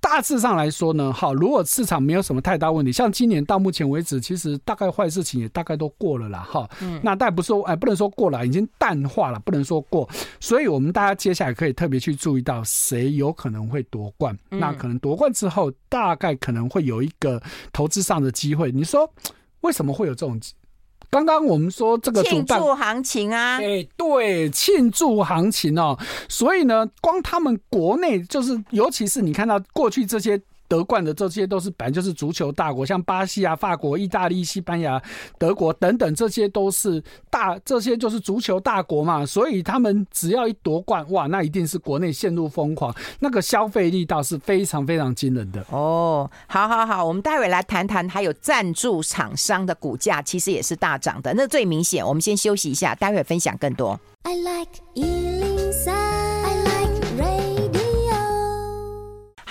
[0.00, 6.40] 大致上来说呢，好，如果市场没有什么太大问题，像今年到目前为止，其实大概坏事情也大概都过了啦。
[6.40, 6.68] 哈，
[7.02, 10.08] 那但不说，哎，不能说过了，已经淡化了，不能说过。
[10.40, 14.36] 所以我们大家接下来可以特别去注意到谁有可能会夺冠。
[14.50, 17.40] 那可能夺冠之后，大概可能会有一个
[17.72, 18.70] 投资上的机会。
[18.70, 19.10] 你说
[19.60, 20.38] 为什么会有这种？
[21.12, 25.96] 刚刚我们说这个庆祝行情啊，哎，对，庆祝行情哦，
[26.26, 30.40] 所以呢，光他们国内就是，尤其是你看到过去这些。
[30.72, 34.98] 得冠的这些都是本来就是足球大国，像巴西啊、法国、意大利、西班牙、
[35.36, 39.26] 德国等等，这些都是大，这些就是足球大国嘛。
[39.26, 45.62] 所以他们只要一夺冠，哇，那一定是国内陷入疯狂，那个消费力道是非常非常惊人的。
[45.68, 52.02] 哦，好好好，我们待会来谈谈，还有赞助厂商的股价其实也是大涨的，那最明显。
[52.06, 54.00] 我们先休息一下，待会分享更多。
[54.22, 54.70] I like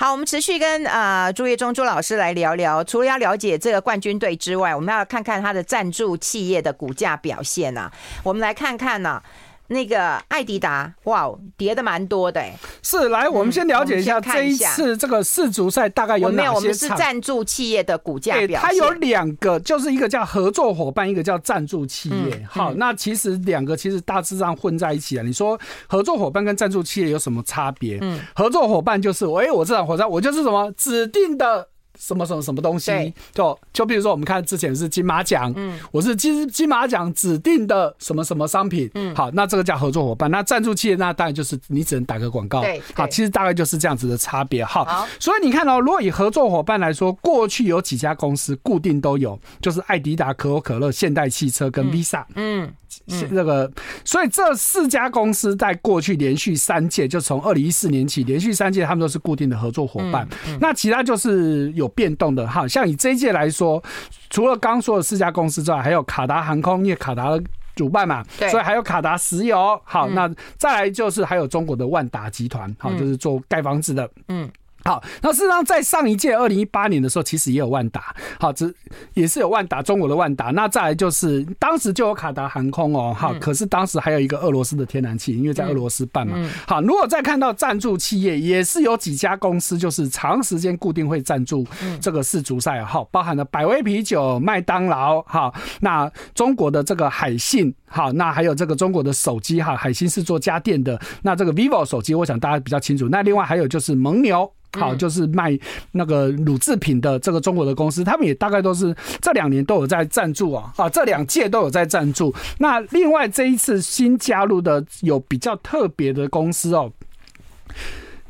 [0.02, 2.82] 好，我们持续跟呃朱月忠朱老师来聊聊。
[2.82, 7.88] 除了要了解这个冠军队之外，我们要看看他的赞助企业的股价表现啊。
[8.24, 9.22] 我们来看看呢、
[9.68, 12.54] 那个艾迪达，哇，跌的蛮多的哎。
[12.82, 16.50] 是，来，我们先了解一下这一次这个世足赛大概有哪些？
[16.50, 18.60] 我们是赞助企业的股价表现。
[18.60, 22.46] 它有两个，就是一个叫合作伙伴，一个叫赞助企业。
[22.48, 25.22] 好，那其实两个其实大致上混在一起啊。
[25.22, 27.98] 你说合作伙伴跟赞助企业有什么差别？
[28.02, 31.68] 嗯，合作伙伴就是，哎，我这场火车我就是什么指定的。
[32.02, 33.14] 什么什么什么东西？
[33.32, 40.28] 就就比如说，我们看之前是金马奖，嗯，我是金金马奖指定的什么什么商品，嗯，好，那这个叫合作伙伴。
[40.28, 44.64] 那赞助企业，那当然就是你只能打个广告，对，好，其实大概就是这样子的差别。
[44.64, 52.68] 哈，所以你看哦，如果以合作伙伴来说，过去有几家公司固定都有，就是艾迪达、可口可乐、现代汽车跟 Visa，嗯。
[53.06, 53.70] 这个，
[54.04, 60.26] 所以这四家公司在过去连续三届，就从二零一四年起，连续三届他们都是固定的合作伙伴。
[60.60, 63.82] 那其他就是有变动的哈，像以这一届来说，
[64.30, 67.38] 除了刚说的四家公司之外，还有卡达航空，因为卡达
[67.74, 69.80] 主办嘛，所以还有卡达石油。
[69.84, 74.08] 好，那再来就是还有中国的万达集团，好，就是做盖房子的。
[74.28, 74.48] 嗯。
[74.84, 78.72] 好，那事实上，在上一届二零一八年的时候，其实也有万达，好，这
[79.14, 80.46] 也是有万达，中国的万达。
[80.46, 86.36] 那再来就是当时就有卡达航空哦，好，可是当时还有一个俄罗斯的天然气，因为在俄罗斯办嘛。
[86.66, 91.64] 好，如果再看到赞助企业，也是有几家公司，就是长时间固定会赞助
[92.00, 103.08] 这个世足赛，好，包含了百威啤酒、麦当劳，好，那中国的这个海信，好，那还有这个中国的手机，哈，海信是做家电的，那这个 vivo 手机，我想大家比较清楚。
[103.08, 104.50] 那另外还有就是蒙牛。
[104.72, 105.58] 好，就是卖
[105.90, 112.34] 那个乳制品的这个中国的公司，他们也大概都是这两年都有在赞助啊，啊，这两届都有在赞助。
[112.58, 116.90] 那另外这一次新加入的有比较特别的公司哦，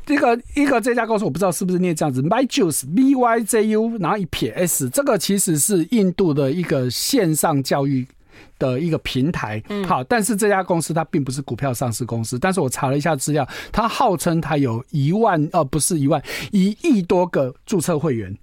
[0.07, 8.05] 一个一个这家公司我不知道是不是念这样子，Myjuice B Y J U，然后一撇 S，这个其实是印度的一个线上教育。
[8.63, 16.21] 的一个平台，好，但是这家公司它并不是股票上市公司，但是我查了一下资料，它号称它有一万，呃，不是一万，
[16.51, 18.33] 一亿多个注册会员，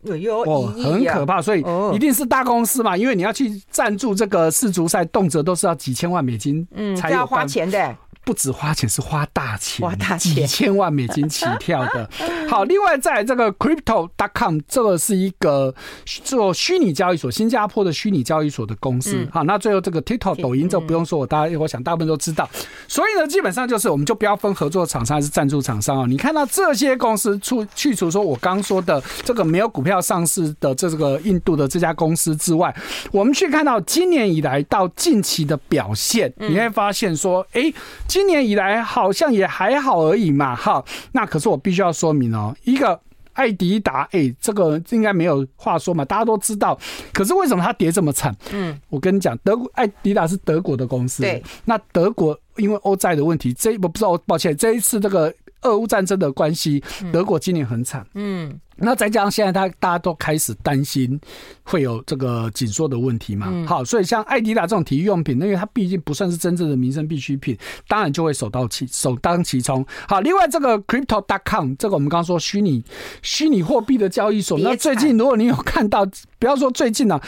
[0.46, 7.96] 哦，很可怕，所以一定是大公司嘛，因为你要去赞助这个世足赛，动辄都是要几千万美金，嗯，才要花钱的。
[8.24, 12.09] 不止花钱，是花大钱，花大钱，几千万美金起跳的。
[12.48, 19.26] 好，另外在这个 Crypto.com，这个是一个做虚拟交易所，新加坡的虚拟交易所的公司。
[19.33, 22.48] 好，那最后这个 TikTok 抖音，这不用说，我大家我想大部分都知道。
[22.87, 26.06] 所以呢，基本上就是我们就不要分合作厂商还是赞助厂商哦。
[26.06, 32.74] 你看到这些公司除去除说我刚说的这个没有股票上市的这个印度的这家公司之外，
[33.12, 37.72] 我们去看到今年以来到近期的表现，你会发现说，哎，
[38.11, 40.57] 今年以来好像也还好而已嘛。
[40.57, 43.01] 哈，那可是我必须要说明哦，一个
[43.35, 46.77] 爱迪达，哎，这个应该没有话说嘛，大家都知道。
[47.12, 48.35] 可是为什么它跌这么惨？
[48.53, 55.33] 嗯，我跟你讲，德国爱迪达是德国的公司，对，那德国因为欧债的问题，这我不知道，抱歉，这一次这个。
[55.62, 58.07] 俄乌战争的关系，德国今年很惨。
[58.14, 61.20] 嗯，那再加上现在他大家都开始担心
[61.62, 63.64] 会有这个紧缩的问题嘛。
[63.66, 69.85] 好，所以像艾迪达这种体育用品，因为它毕竟不算是真正的民生必需品，当然就会首当其首当其冲。
[70.09, 72.83] 好，另外这个 Crypto.com，这个我们刚刚说虚拟
[73.23, 76.07] 虚拟货币的交易所，那最近如果你有看到，
[76.38, 77.23] 不要说最近呢、啊。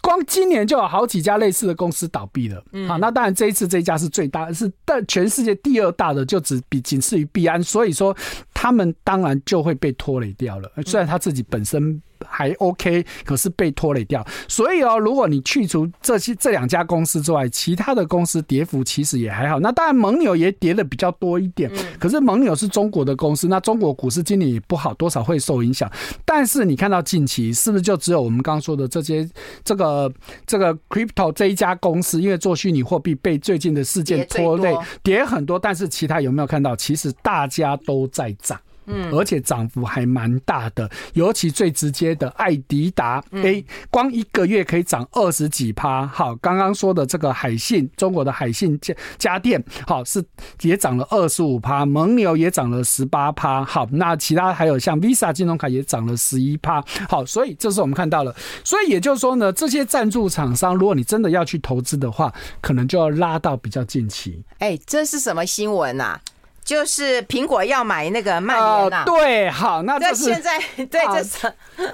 [0.00, 8.16] 光今年就有好几家类似的公司倒闭了，嗯，好，那当然这一次这一家是最大，是但全世界第二大的，就只比仅次于币安，所以说
[8.52, 12.00] 他们当然就会被拖累掉了，虽然他自己本身。
[12.28, 14.24] 还 OK，可是被拖累掉。
[14.48, 19.60] 所以哦，如果你去除这些这两家公司之外，其他的公司跌幅其实也还好。
[19.60, 21.70] 那当然，蒙牛也跌的比较多一点。
[21.98, 25.90] 可是蒙牛是中国的公司，那中国股市今年也不好，多少会受影响。
[26.24, 29.28] 但是你看到近期是不是就只有我们刚刚说的这些
[29.64, 30.12] 这个
[30.46, 35.58] 这个 Crypto 这一家公司，因为做虚拟货币被最近的事件拖累，跌很多。
[35.58, 36.74] 但是其他有没有看到？
[36.76, 38.60] 其实大家都在涨。
[38.86, 46.06] 嗯，而且涨幅还蛮大的，尤其最直接的爱迪达，哎，光一个月可以涨二十几趴。
[46.06, 50.24] 好，刚刚说的这个海信，中国的海信家家电，好是
[50.62, 53.64] 也涨了二十五趴，蒙牛也涨了十八趴。
[53.64, 56.84] 好，那其他还有像 Visa 金融卡也涨了十一趴。
[57.08, 58.34] 好，所以这是我们看到了。
[58.62, 64.42] 所以也就是说呢，这些赞助厂商，如果你真的要去投资的话，可能就要拉到比较近期。
[64.58, 66.20] 哎，这是什么新闻啊？
[66.64, 71.52] 就是苹果要买那个曼联呐，对，好，那这是现在对，这是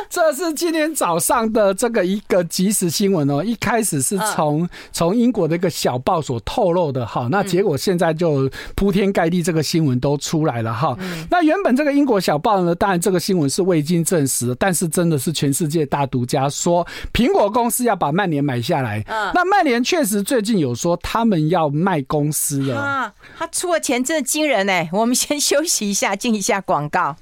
[0.09, 3.43] 这是今天早上的这个一个即时新闻哦。
[3.43, 10.97] 一开始是从从英国的一个小报所透露的，哈，那结果现在就铺天盖地这个新闻都出来了，哈。
[11.29, 19.03] 那原本这个英国小报呢，当然这个新闻是未经证实，但是真的是全世界大独家说苹果公司要把曼联买下来。
[19.09, 24.60] 嗯，那曼联确实最近有说他们要卖公司了啊，他出的钱真的惊人。
[24.93, 27.17] 我们先休息一下， 进一下广告。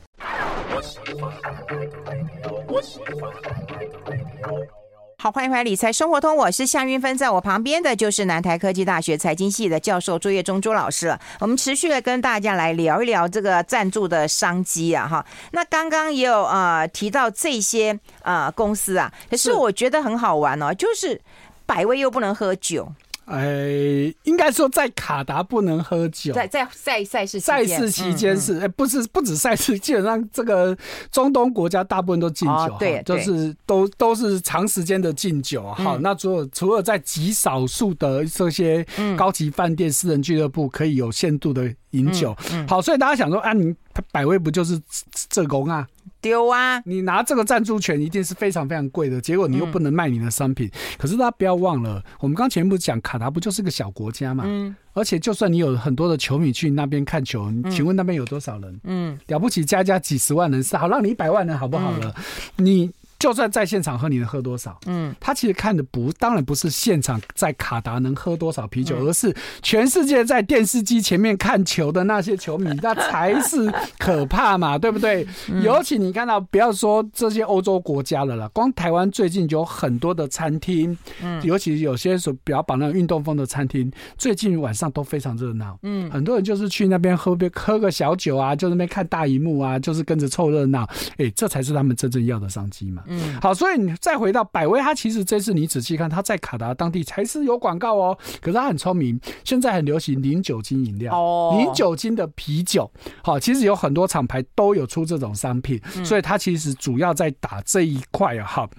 [5.21, 11.21] 好，欢迎回来《理财生活通》，我是夏云芬，在我旁边的就是南台科技大学财经系的教授朱业忠朱老师了。
[11.41, 15.27] 我们持续的跟大家来聊一聊这个赞助的商机啊，哈。
[15.51, 21.21] 那刚刚也有呃提到这些呃公司啊，可是我觉得很好玩哦，就是
[21.67, 22.89] 百威又不能喝酒。
[23.29, 30.77] 哎，应该说在卡达不能喝酒，在在赛赛事赛事期间是，哎，不是不止赛事，基本上这个
[31.13, 35.63] 中东国家大部分都禁酒，对，就是都都是长时间的禁酒。
[35.75, 38.85] 好，那除了除了在极少数的这些
[39.17, 42.35] 高级饭店、私人俱乐部可以有限度的饮酒，
[42.67, 43.75] 好，所以大家想说，啊，你
[44.11, 44.81] 百威不就是
[45.29, 45.87] 这工啊？
[46.21, 46.83] 丢啊！
[46.85, 50.67] 你拿这个赞助权一定是非常非常贵的，结果你又不能卖你的商品。
[50.69, 54.45] 嗯、可是大家不要忘了，我们刚前面不是讲卡达不就是个小国家嘛？
[54.47, 54.75] 嗯。
[54.95, 58.81] 而且就算你有很多的球迷去那边看球，请问那边有多少人？
[58.85, 59.19] 嗯。
[59.29, 62.15] 了不起，加加几十万人是好，让你一百万人好不好了？
[62.57, 62.91] 嗯、你。
[63.19, 64.79] 就算在现场喝，你能喝多少？
[64.87, 75.27] 嗯，他其实看的不，当然不是现场在卡达能喝多少啤酒，而是全世界在电视机前面看球的那些球迷， 那才是可怕嘛，对不对？
[75.63, 93.03] 尤其你看到，不要说这些欧洲国家了啦，光台湾最近有很多的餐厅，嗯，尤其有些所比较绑那种运动风的餐厅，最近晚上都非常热闹，嗯，很多人就是去那边喝杯喝个小酒啊，就那边看大荧幕啊，就是跟着凑热闹，哎，这才是他们真正要的商机嘛。
[93.09, 98.17] 嗯，好，所以你再回到百威，它其实这次你仔细看，它在卡达当地才是有广告哦。
[98.41, 102.91] 可是它很聪明，现在很流行零酒精饮料，哦，零酒精的啤酒。
[103.23, 108.45] 好，其实有很多厂牌都有出这种商品，所以它其实主要在打这一块啊。
[108.45, 108.71] 好，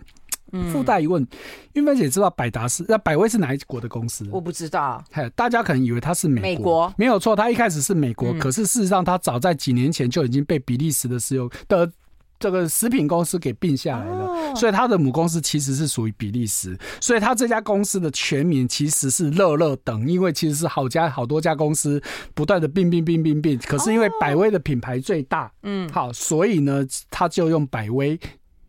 [0.71, 1.25] 附带一问，
[1.73, 4.27] 玉芬姐知道百达是那百威是哪一国的公司？
[4.31, 11.91] 我不知道，嘿大家可能以为它是美国，美国没有错，它一开始是美国，可是事实上它早在几年前就已经被比利时的石油的。
[12.39, 22.01] 这个食品公司给并下来了，哦、所以他的母公司其实是属于比利时，所以他这家公司的全名其实是乐乐等，因为其实是好家好多家公司
[22.33, 28.17] 不断的并并并并并，可是因为百威的品牌最大，嗯，好，所以呢，他就用百威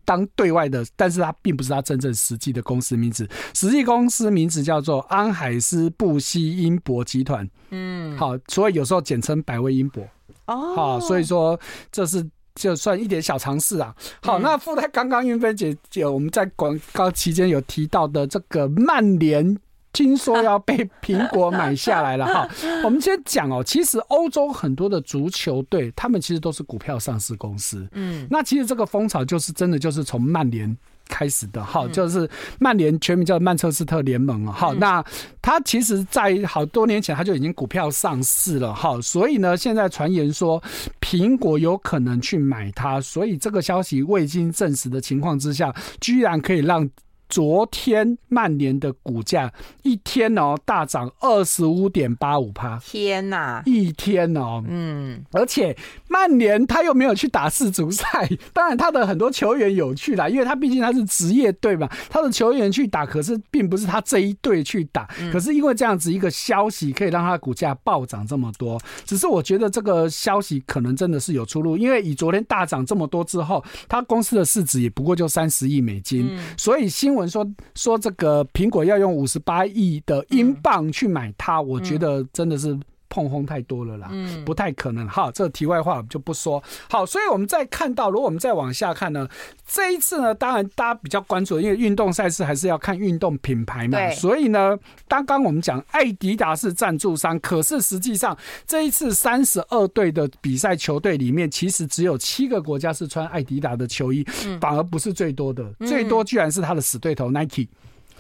[0.05, 10.03] 当对外的，但是它并不是它真正实际的公司名字，实际公司名字叫做安海斯布希英博集团，嗯，好，所以有时候简称百威英博，
[10.47, 11.57] 哦，好，所以说
[11.93, 12.29] 这是。
[12.61, 13.95] 就算一点小尝试啊。
[14.23, 19.57] 好，那附带刚刚云飞姐姐我们在广告期间有提到的这个曼联，
[19.93, 22.49] 听说要被苹果买下来了 哈。
[22.85, 27.89] 我们先讲哦，其实欧洲很多的足球队，他们其实都是股票上市公司。
[27.93, 30.77] 嗯，那其实这个风潮就是真的就是从曼联。
[31.11, 32.27] 开始的哈，就是
[32.59, 35.05] 曼联全名叫曼彻斯特联盟啊，哈，那
[35.43, 40.63] 他其实，在好多年前他就已经股票上市了哈，所以呢，现在传言说
[41.01, 46.89] 苹果有可能去买它，所以这个消息未经证实的情况之下，居然可以让。
[47.31, 49.51] 昨天曼联的股价
[49.85, 53.63] 一天哦大涨二十五点八五趴，天哪！
[53.65, 55.75] 一天哦，嗯，而且
[56.09, 77.20] 曼联他又没有去打世足赛，当然他的很多球员有去啦，因为他毕竟他是职业队嘛，他的球员去打，可是并不是他这一队去打，可是因为这样子一个消息可以让他的股价暴涨这么多，只是我觉得这个消息可能真的是有出入，因为以昨天大涨这么多之后，他公司的市值也不过就三十亿美金，所以新闻。
[77.29, 82.79] 说说这个苹果要用五十八亿的英镑去买它，我觉得真的是
[83.11, 85.07] 碰轰太多了啦，嗯，不太可能。
[85.07, 86.63] 好，这个题外话我们就不说。
[86.89, 89.29] 好，所以我们再看到，如果我们再往下看呢，
[89.67, 94.11] 这一次呢，当然大家比较关注，因为运动赛事还是要看运动品牌嘛。
[94.13, 98.37] 所以呢，刚刚我们讲艾迪达是赞助商，可是实际上
[98.67, 104.25] 这一次三十二队的比赛球队里面，其实只有七个国家是穿艾迪达的球衣，
[104.61, 107.67] 反而不是最多的，最多居然是他的死对头 Nike。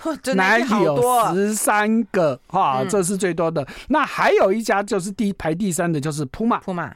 [0.34, 3.66] Nike 有十三个哈，这是最多的。
[3.88, 6.60] 那还有一家就是第排第三的，就是 Puma。
[6.62, 6.92] Puma。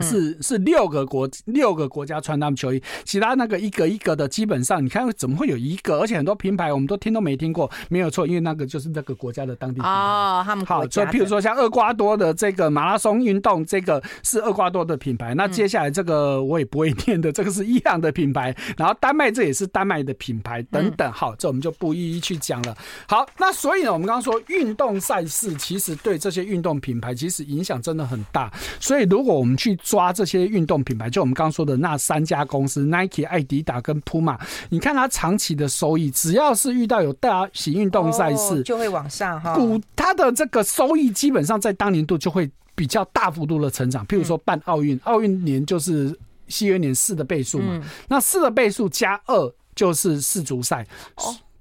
[0.00, 5.98] 是是六个国六个国家穿他们球衣，其他那个一个一个的，基本上你看怎么会有一个？
[6.00, 15.34] 而且很多品牌我们都听都没听过，没有错，因为那个就是那个国家的当地品牌哦，他们好，就譬如说像厄瓜多的这个马拉松运动，这个是厄瓜多的品牌。
[15.34, 18.54] 那接下来这个我也不会念的，这个是伊朗的品牌。
[18.76, 21.10] 然后丹麦这也是丹麦的品牌等等。
[21.12, 22.76] 好，这我们就不一一去讲了。
[23.06, 28.52] 好，那所以呢，我们刚刚说运动赛事其实对这些运动品牌其实影响真的很大。
[28.80, 39.54] 所以如果我们去抓这些运动品牌，就我们刚刚说的那三家公司，Nike、艾迪达跟 Puma，你看它长期的收益，只要是遇到有大型运动赛事，就会往上哈。
[39.54, 44.06] 股它的这个收益基本上在当年度就会比较大幅度的成长。
[44.06, 46.14] 譬如说办奥运，奥运年就是
[46.48, 50.86] 西元年四的倍数嘛，那四的倍数加二就是世足赛。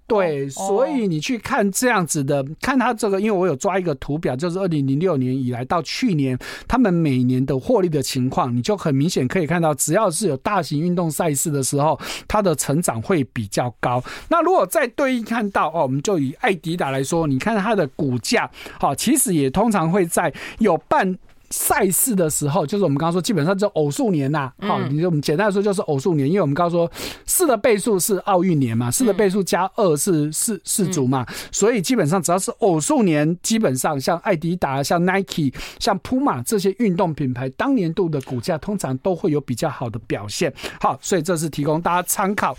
[0.07, 14.01] 对，所以你去看这样子的，看他这个，因为我有抓一个图表，就是二零零六年以来到去年，他们每年的获利的情况，你就很明显可以看到，只要是有大型运动赛事的时候，它的成长会比较高。
[14.29, 18.49] 那如果再对应看到哦，我们就以爱迪达来说，你看它的股价，
[18.79, 21.17] 好，其实也通常会在有办。
[21.49, 24.51] 赛事的时候，就是我们刚刚说，基本上就偶数年呐。
[24.59, 26.89] 好，你就我们简单来说就是偶数年，因为我们刚刚说
[27.25, 40.53] 四的倍数是奥运年嘛，四的倍数加二是四四足嘛，所以基本上只要是偶数年，基本上像艾迪达、像 Nike、像 Puma 这些运动品牌，当年度的股价通常都会有比较好的表现。
[40.79, 42.57] 好，所以这是提供大家参考。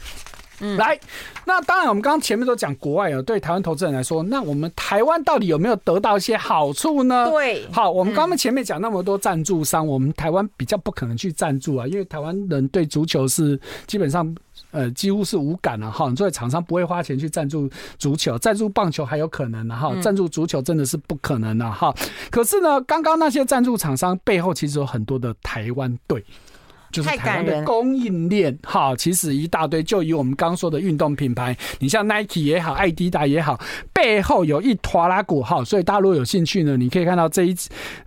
[0.60, 0.98] 嗯，来，
[1.44, 7.30] 那当然，我们刚刚前面都讲国外啊，对台湾投资人来说，那我们台湾到底有没有得到一些好处呢？
[7.30, 14.34] 对，好，我们刚刚前面讲那么多赞助商，我们台湾比较不可能去赞助啊，因为台湾人对足球是基本上
[14.70, 21.94] 呃几乎是无感了哈，所以厂商不会花钱去赞助足球，赞助棒球还有可能的哈，赞助足球真的是不可能的哈。
[22.30, 26.24] 可是呢，刚刚那些赞助厂商背后其实有很多的台湾队。
[26.90, 29.82] 就是台湾的供应链，哈，其实一大堆。
[29.82, 33.58] 就以我们刚说的运动品牌，你像 Nike 也好，爱迪达也好，
[33.92, 35.62] 背后有一坨拉股，哈。
[35.64, 37.56] 所以大家如果有兴趣呢，你可以看到这一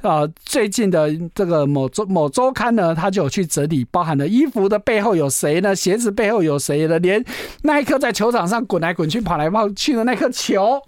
[0.02, 5.76] 呃最近的这个某周某周刊呢，它就有去整理，包含了衣服的背后有谁呢？
[5.76, 7.00] 鞋子背后有谁呢？
[7.00, 7.24] 连
[7.64, 10.82] 那一颗在球场上滚来滚去、跑来跑去的那颗球。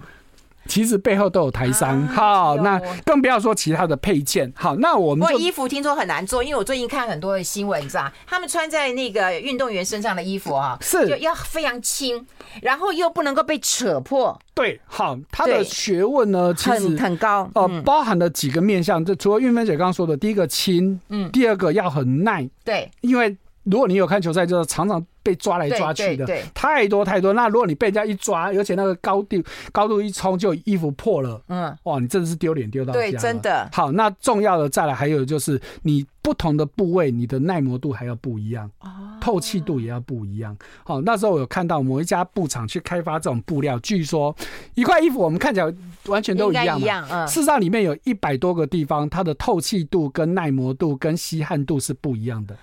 [0.68, 4.52] 其实背后都有台商，啊、好，那更不要说其他的配件。
[4.56, 5.28] 好，那我们。
[5.28, 12.26] 不过衣服听说很难做，因为我最近看很多的新闻，你知道他们穿在那个运动员身上的衣服啊，是就要非常轻，
[12.62, 14.40] 然后又不能够被扯破。
[14.54, 19.04] 对，好，它的学问呢，其实很很高哦、呃，包含了几个面向。
[19.04, 23.36] 这除了运芬姐刚刚说的，第一个轻，嗯，第二个要很耐，对，因为。
[23.64, 27.32] 如果你有看球赛，就是常常被抓来抓去的，太多太多。
[27.34, 29.42] 那如果你被人家一抓，而且那个高度
[29.72, 33.00] 高度一冲，就衣服破了，嗯，哇，你真的是丢脸丢到家。
[33.00, 33.70] 对，真的。
[33.72, 38.90] 好，那重要的再来还有就是，你不同的部位，你的耐磨度还要不一样，哦，
[39.22, 40.56] 透气度也要不一样。
[40.84, 44.36] 好，那时候我有看到某一家布厂去开发这种布料，据说
[44.76, 45.74] 一块衣服我们看起来
[46.08, 52.58] 完全都一样嘛，一样，嗯，事实上里面有一百多个地方，它的透气度跟耐磨度跟吸汗度是不一样的。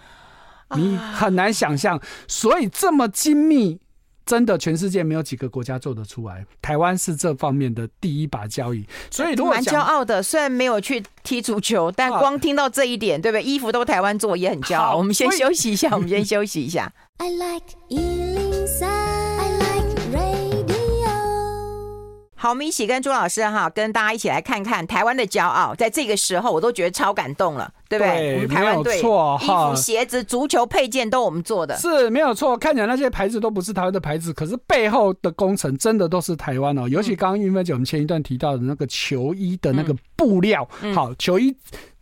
[0.77, 3.81] 你很难想象，所以这么精密，
[4.25, 6.47] 真的全世界没有几个国家做得出来。
[6.63, 10.23] 台湾是这方面的第一把交椅，所以如果蛮骄傲的。
[10.23, 13.43] 虽然没有去踢足球，但光听到这一点，对不对？
[13.43, 14.97] 衣服都台湾做，也很骄傲。
[14.97, 16.93] 我们先休息一下， 我们先休息一下。
[17.19, 20.71] I like 103, I like radio
[22.37, 25.75] 好，我们一起跟朱老师哈，跟大家一起来看看台湾的骄傲。
[25.75, 28.15] 在这个时候，我都觉得超感动了，对不对？
[28.15, 32.57] 对，我们台湾队，没有错，衣服、鞋子、足球配件都我们做的，是没有错。
[32.57, 36.89] 看起来那些牌子都不是台湾的牌子，可是背后的工程真的都是台湾哦。
[36.89, 41.53] 尤其刚刚玉芬姐我们前一段提到的那个球衣的那个布料，嗯、好，球衣。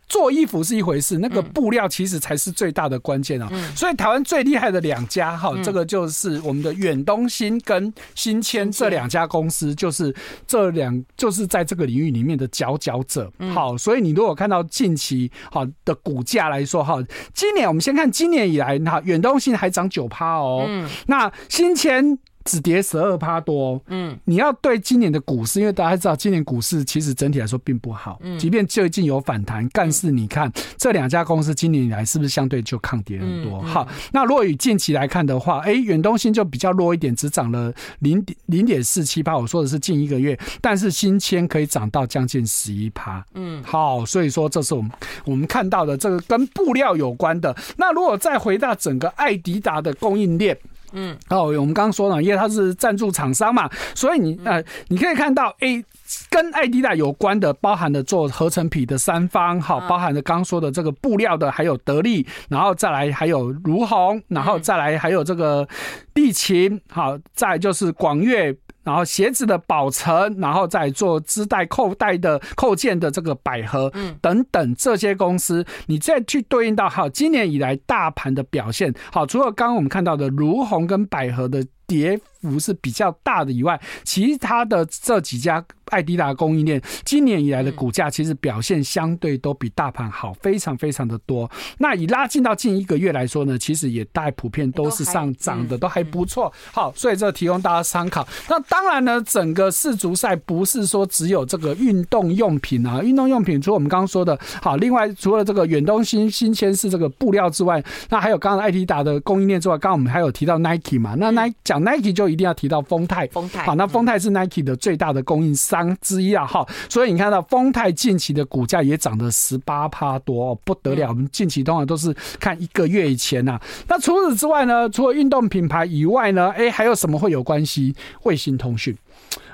[0.09, 3.49] 做衣服是一回事，那个布料其实才是最大的关键啊。
[3.75, 10.13] 所以台湾最厉害的两家哈，这个就是我们的远东新跟新签这两家公司，就是
[10.47, 13.31] 这两就是在这个领域里面的佼佼者。
[13.53, 16.97] 好，所以你如果看到近期好的股价来说哈，
[17.33, 20.67] 今年我们先看今年以来哈，远东新还涨九趴哦。
[21.05, 22.17] 那新签。
[22.45, 33.61] 只跌十二趴多，嗯，你要对今年的股市，因为大家知道今年股市其实整体来说并不好，嗯，即便最近有反弹，但是你看这两家公司今年以来是不是相对就抗跌很多？
[33.61, 44.91] 好，那如果以近期来看的话，哎，远东新就比较弱一点，只涨了零点零点四七趴，我说的是近一个月，但是新签可以涨到将近十一趴，嗯，好，所以说这是我们
[45.25, 47.55] 我们看到的这个跟布料有关的。
[47.77, 50.57] 那如果再回到整个艾迪达的供应链。
[50.93, 55.83] 嗯，哦，我们刚刚说了，因为它是赞助厂商嘛，所以你呃，你可以看到，，A，
[56.29, 65.67] 跟爱迪达有关的，包含的做合成皮的三方，好，包含的刚刚说的这个布料的，还有得力，然后再来还有如虹，然后再来还有这个
[66.13, 68.55] 丽琴，好，再就是广越。
[68.83, 85.63] 然后鞋子的保存，然后再做织带扣带的扣件的这个百合，嗯，等等这些公司，你再去对应到好，今年以来大盘的表现，好，除了刚刚我们看到的如虹跟百合的跌幅是比较大的以外，其他的这几家。
[85.89, 91.49] 爱迪达供应链今年以来的股价其实表现相对都比大盘好，非常非常的多。
[91.77, 96.51] 那以拉近到近一个月来说呢，其实也大概普遍都是上涨的，都还不错。
[96.71, 98.27] 好，所以这提供大家参考。
[98.49, 111.15] 那当然呢，整个世足赛不是说只有这个运动用品啊，运动用品除了我们刚刚说的，好，另外除了这个远东新新签是这个布料之外，那还有刚刚艾迪达的供应链之外，刚刚我们还有提到 Nike 嘛？
[111.17, 115.78] 那 Nike 讲 Nike 就一定要提到丰泰，丰泰好，那丰泰是 Nike 的最大的供应商。
[116.01, 121.09] 之一啊，哈，所以你看到丰泰近期的股价也涨了十八趴多，不得了。
[121.09, 123.59] 我们近期通常都是看一个月以前呐。
[123.87, 124.89] 那除此之外呢？
[124.89, 126.49] 除了运动品牌以外呢？
[126.51, 127.95] 哎，还有什么会有关系？
[128.23, 128.97] 卫星通讯。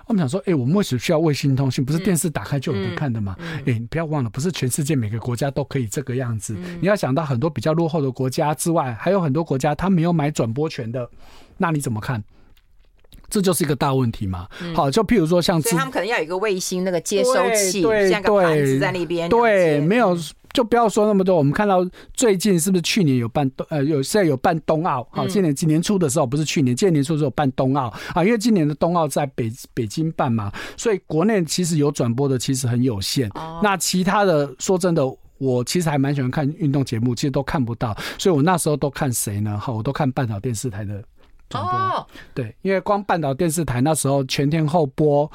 [0.07, 1.83] 我们想说，哎，我们为什么需要卫星通讯？
[1.83, 3.35] 不是电视打开就有得看的吗？
[3.65, 6.55] 哎，你不要忘了，不是全世界每个国家都可以这个样子。
[6.79, 11.09] 你要想到很多比较落后的国家之外，还有很多国家他没有买转播权的，
[11.57, 12.23] 那你怎么看？
[13.35, 14.47] 这就是一个大问题嘛。
[14.73, 19.27] 好，就譬如说像，所以他们可能要有一个卫星那个接收器，像个盘子在那边。
[19.27, 20.17] 对，没有，
[20.53, 21.35] 就不要说那么多。
[21.35, 25.05] 我们看到最近是不是去年有办冬呃有现在有办冬奥？
[25.11, 33.29] 好，今年今年初的时候不是去年，今年年初的时候办冬奥啊，因为今年的冬奥在北北京办嘛，所以国内其实有转播的其实很有限。
[33.61, 35.03] 那其他的说真的，
[35.39, 39.59] 我其实还蛮喜欢看运动节目，其实都看不到，所以我那时候都看谁呢？
[39.59, 41.03] 好，我都看半岛电视台的。
[41.55, 45.29] 哦，对，因为光半岛电视台那时候全天候播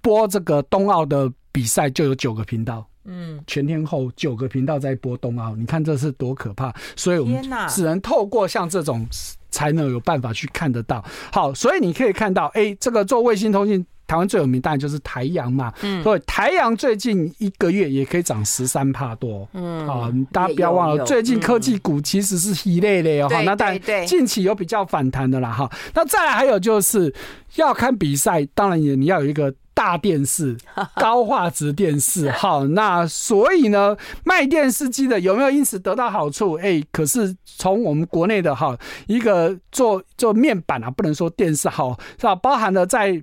[0.00, 6.74] 播这个冬奥的比赛就有九个频道，嗯，全天候九个频道在播冬奥，你看这是多可怕！
[6.96, 9.06] 所以我们只能透过像这种
[9.50, 11.04] 才能有办法去看得到。
[11.32, 13.86] 好，所以你可以看到，哎，这个做卫星通信。
[14.10, 27.14] 台湾最有名当然就是台阳嘛，嗯，所以台阳最近一个月也可以涨十三帕多，嗯，好，大家不要忘了，最近科技股其实是一类的哦，哈，那当然近期有比较反弹的啦，哈，那再来还有就是
[27.54, 30.56] 要看比赛，当然也你要有一个大电视、
[30.98, 36.54] 高画质电视，好，那所以呢，卖电视机的有没有因此得到好处？
[36.54, 42.34] 哎，可是从我们国内的哈一个做做面板啊，不能说电视好是吧？
[42.34, 43.22] 包含了在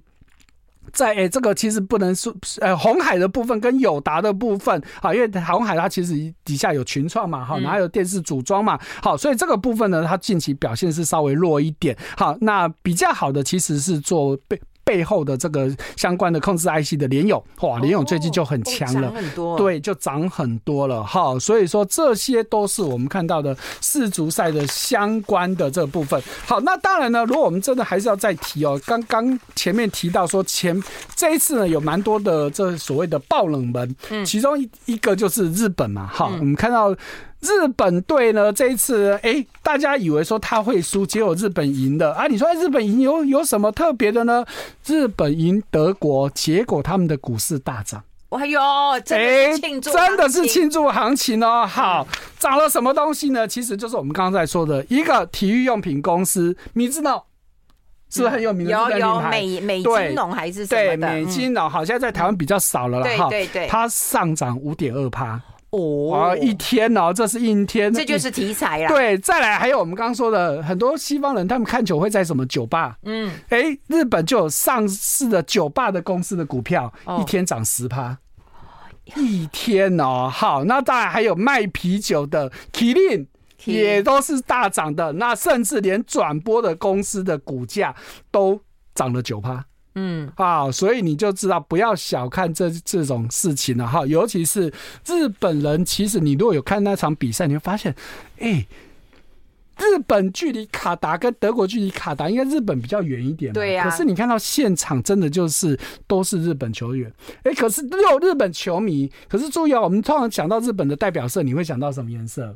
[0.93, 6.13] 在诶、欸，这个其实不能说呃，红海的部分跟友达的部分，好，因为红海它其实
[6.43, 11.97] 底下有群创嘛，好，然后还有电视组装嘛，好，所以这个部分呢，它近期表现是稍微弱一点。
[12.17, 14.59] 好，那比较好的其实是做被。
[14.87, 19.13] 背后的这个相关的控制 IC 的联友，哇，联友最近就很强了，
[19.57, 21.37] 对，就涨很多了哈。
[21.37, 26.23] 所以说这些都是我们看到的世足赛的相关的这个部分。
[26.45, 30.81] 好，那当然呢，如果我们真的还是要再提哦，刚刚前面提到说前
[31.13, 33.93] 这一次呢有蛮多的这所谓的爆冷门，
[34.25, 36.95] 其中一一个就是日本嘛，哈，我们看到。
[37.39, 42.25] 日本队呢，这一次，哎、欸，大家以为说他会输，结果日本赢了啊！
[42.27, 44.43] 你说日本赢有有什么特别的呢？
[44.85, 48.03] 日本赢德国，结果他们的股市大涨。
[48.29, 48.59] 哎呦，
[49.05, 49.17] 真
[49.51, 51.65] 的庆祝、欸，真的是庆祝行情哦！
[51.65, 52.07] 好，
[52.39, 53.47] 涨了什么东西呢？
[53.47, 57.23] 其实就是我们刚刚在说的一个体育用品公司，Mizuno，
[58.09, 58.71] 是不是很有名的？
[58.71, 60.97] 有有美美金龙还是什么的？
[60.97, 63.03] 对，美津浓好像在台湾比较少了啦。
[63.03, 65.39] 对对对，它上涨五点二趴。
[65.77, 68.87] 哦，一天哦，这是一天，这就是题材啊。
[68.87, 72.97] 对，再来还有我们刚刚说的很多西方人，他们看球会在什么酒吧？
[73.03, 78.17] 嗯，哎，日本就有上市的酒吧的公司的股票，一天涨十趴，
[79.15, 80.29] 一天哦。
[80.31, 83.27] 好，那当然还有卖啤酒的麒麟，
[83.65, 85.13] 也都是大涨的。
[85.13, 87.95] 那甚至连转播的公司的股价
[88.31, 88.59] 都
[88.95, 89.65] 涨了九趴。
[89.99, 94.71] 嗯，好，所以你就知道不要小看这这种事情了哈，尤其是
[95.07, 95.83] 日本人。
[95.83, 97.91] 其实你如果有看那场比赛，你会发现，
[98.37, 98.67] 哎、欸，
[99.79, 103.55] 日本距离卡达跟德国距离卡达，应该日本比较远一点嘛。
[103.55, 103.89] 对呀。
[103.89, 105.75] 可是你看到现场，真的就是
[106.05, 107.11] 都是日本球员。
[107.41, 107.81] 哎，可是
[108.11, 109.11] 有日本球迷。
[109.27, 112.55] 可是注意哦，我们通常讲到日本的代表色，你会想到什么颜色？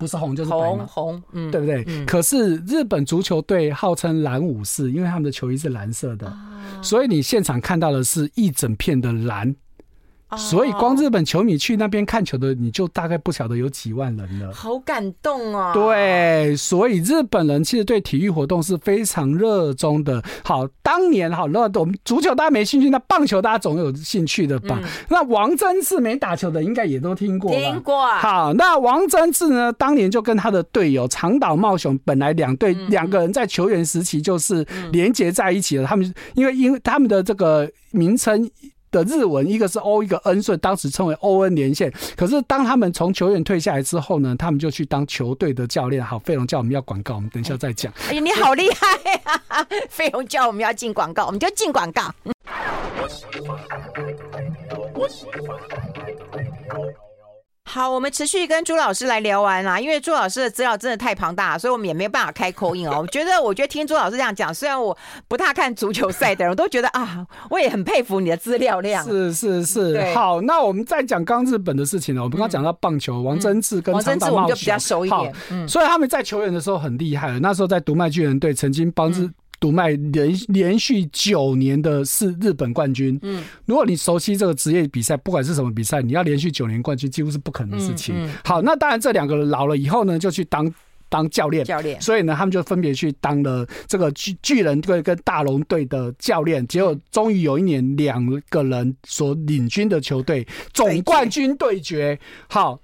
[0.00, 1.84] 不是红就是白嘛，红，红，嗯，对不对？
[1.86, 9.54] 嗯、可是日本足球队号称蓝武士，因为他们的球衣是蓝色的，啊、所以你现场看到的是一整片的蓝。
[10.36, 14.52] 所以，光日本球迷去那边看球的，你就大概不晓得有几万人了。
[14.52, 15.72] 好感动哦！
[15.74, 20.22] 对，所以日本人其实对体育活动是非常热衷的。
[20.44, 24.78] 好，当年好，那我们足球大家没兴趣，那棒球大家总有兴趣的吧？
[24.80, 27.50] 嗯、那王贞治没打球的，应该也都听过。
[27.50, 28.06] 听过。
[28.18, 29.72] 好，那王贞治呢？
[29.72, 35.86] 当年就跟他的队友长岛茂雄，本来两队两个人在球员时期就是连结在一起了。
[35.86, 38.48] 他们因为因为他们的这个名称。
[38.90, 41.92] 的日文，一个是 O，一个 N，所以当时称为 O N 连线。
[42.16, 46.04] 可是当他们从球员退下来之后呢，他们就去当球队的教练。
[46.04, 47.92] 好，费龙叫我们要广告，我们等一下再讲。
[48.08, 48.86] 哎呀，你好厉害
[49.48, 49.66] 啊！
[49.88, 52.12] 费龙叫我们要进广告，我们就进广告。
[57.72, 62.98] 好，我们持续跟朱老师来聊完啦，因为朱老师的资料真的太庞大，所以我们也没有办法开 call in 哦。
[63.02, 64.96] 我觉得，我觉得听朱老师这样讲，虽然我
[65.28, 69.04] 不大看足球赛的人，我都觉得啊，我也很佩服你的资料量。
[69.04, 72.24] 是是是，好，那我们再讲刚日本的事情了。
[72.24, 75.32] 我们刚刚讲到棒球，王贞治跟长岛茂雄，我们就比较熟一点。
[75.52, 79.30] 嗯，所以他们在球员的时候很厉害了，那时候在读卖巨人队曾经帮日。
[79.60, 83.16] 读卖连连续九年的是日本冠军。
[83.22, 88.14] 嗯，如果你熟悉这个职业比赛，不管是什么比赛，你要连续九年冠军，几乎是不可能的事情。
[88.16, 90.72] 嗯嗯、好，那当然这两个人老了以后呢，就去当
[91.10, 91.62] 当教练。
[91.64, 92.00] 教练。
[92.00, 96.66] 所以呢，他们就分别去当了这个巨巨人队跟大龙队的教练。
[96.66, 102.18] 结果终于有一年，两个人所领军的球队总冠军对决。
[102.48, 102.80] 好，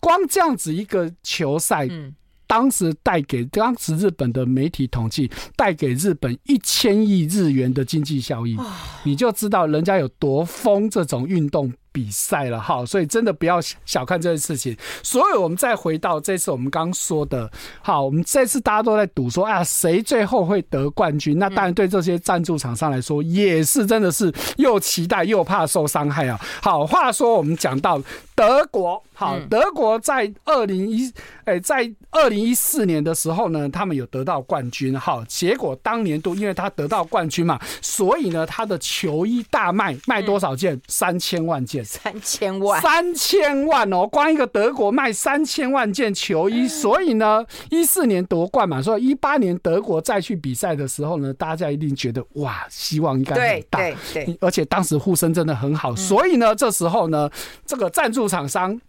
[0.00, 1.86] 光这样子一个球赛。
[1.90, 2.14] 嗯
[2.46, 8.56] 当时带给当时日本的媒体统计，带给日本一千亿日元的经济效益，
[9.02, 12.84] 你就知道人家有多疯这种运动比赛了哈。
[12.84, 14.76] 所以真的不要小看这件事情。
[15.04, 17.48] 所以我们再回到这次我们刚刚说的，
[17.80, 21.38] 好，我们这次大家都在赌说，啊，谁最后会得冠军？
[21.38, 26.36] 那当然对这些赞助厂商来说，也是真的是又期待又怕受伤害啊。
[26.60, 28.02] 好，话说我们讲到
[28.34, 29.00] 德国。
[29.16, 31.08] 好，德国在二零一
[31.44, 34.98] 哎，在二零一四年的时候呢，他们有得到冠军。
[34.98, 40.80] 好，结果当年度因为他得到冠军嘛，所以呢，他的球衣大卖，卖多少件？
[40.88, 41.83] 三千万件。
[41.84, 44.06] 三千万，三千万哦！
[44.06, 53.78] 光一个德国卖三千万件球衣，所以呢，一四年夺冠嘛，所以一八年德国再去比赛的时候呢，大家一定觉得哇，希望应该很大。
[53.78, 57.30] 对对对，而且当时呼声真的很好，所以呢，这时候呢，
[57.66, 58.80] 这个赞助厂商。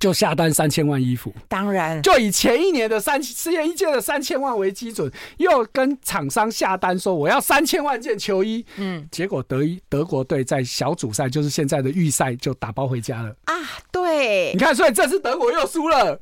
[0.00, 13.54] 就下单三千万衣服，当然就以前一年的三世界一届的三千万为基准，又跟厂商下单说我要三千万件球衣，嗯，结果德一德国队在小组赛，就是现在的预赛就打包回家了啊，
[13.90, 16.20] 对，你看，所以这次德国又输了。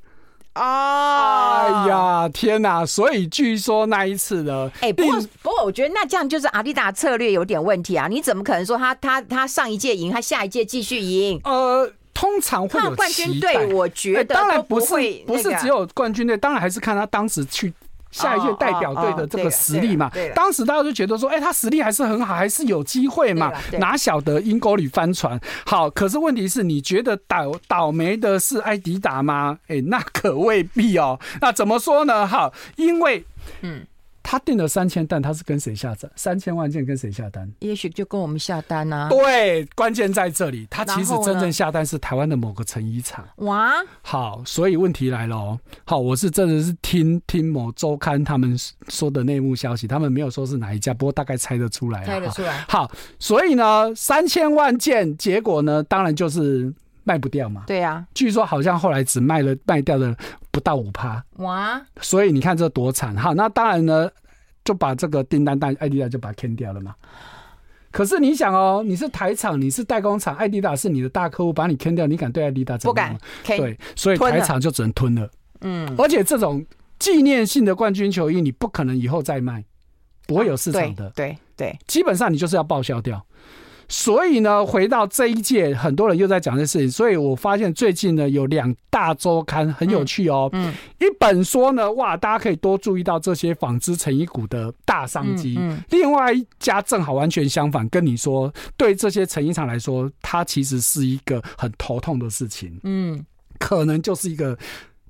[0.53, 2.85] 啊，哎呀，天哪！
[2.85, 8.09] 所以据说那一次呢，哎，不过不过，我觉得那这样就是阿迪达策略有点问题啊！
[8.09, 11.41] 你怎么可能说他他他上一届赢，他下一届继续赢？
[11.45, 14.95] 呃，通常会有冠军队，我觉得当然不是
[15.27, 17.73] 不是只有冠军队，当然还是看他当时去。
[18.13, 25.41] 下一届代表队的这个实力嘛，当时大家就觉得说，哎，他实力还是很好，还是有机会嘛，哪晓得阴沟里翻船。
[25.65, 29.57] 好，可是问题是，你觉得倒倒霉的是艾迪达吗？
[29.69, 31.21] 哎，那可未必哦。
[31.41, 32.27] 那怎么说呢？
[32.27, 33.25] 好，因为，
[33.61, 33.87] 嗯。
[34.23, 36.11] 他订了三千单，他是跟谁下单？
[36.15, 37.51] 三千万件跟谁下单？
[37.61, 39.09] 也许就跟我们下单啊。
[39.09, 43.27] 对，关键在这里，他其实真正下单是台湾的某个成衣厂。
[43.37, 45.61] 哇，好，所以问题来了哦。
[45.85, 48.57] 好，我是真的是听听某周刊他们
[48.89, 52.05] 说的内幕消息，他们没有说是哪一家，不过大概猜得出来。
[52.05, 52.65] 猜得出来。
[52.69, 56.73] 好，所以呢，三千万件，结果呢，当然就是。
[57.05, 57.65] 卖不掉嘛？
[57.67, 60.15] 对呀、啊，据说好像后来只卖了卖掉了
[60.51, 61.81] 不到五趴哇！
[62.01, 63.33] 所以你看这多惨哈！
[63.33, 64.11] 那当然呢，
[64.65, 66.95] 就把这个订单单艾迪达就把它砍掉了嘛。
[67.91, 73.15] 可是你想哦，你是台厂，你是代工厂，艾迪达是你的大客户，把你砍掉，你敢对艾迪达怎么样？
[73.15, 73.59] 不敢。
[73.59, 75.29] 对，所以台厂就只能吞了。
[75.63, 76.65] 嗯，而且这种
[76.99, 79.65] 纪念性的冠军球衣，你不可能以后再卖，
[80.27, 81.11] 不会有市场的。
[81.17, 83.25] 对对，基本上你就是要报销掉。
[83.91, 86.89] 所以呢，回到这一届，很多人又在讲这事情。
[86.89, 90.49] 所以我发现最近呢，有两大周刊很有趣哦。
[90.53, 95.57] 嗯，一本说呢，哇，大家可以多注意到这些纺织成衣股的大商机。
[95.59, 102.79] 嗯，另外一家正好完全相反，跟你说，对这些成衣厂来说，它其实是一个很头痛的事情。
[102.85, 103.27] 嗯，
[103.59, 104.57] 可能就是一个，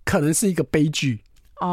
[0.06, 1.20] 可能是一个悲剧。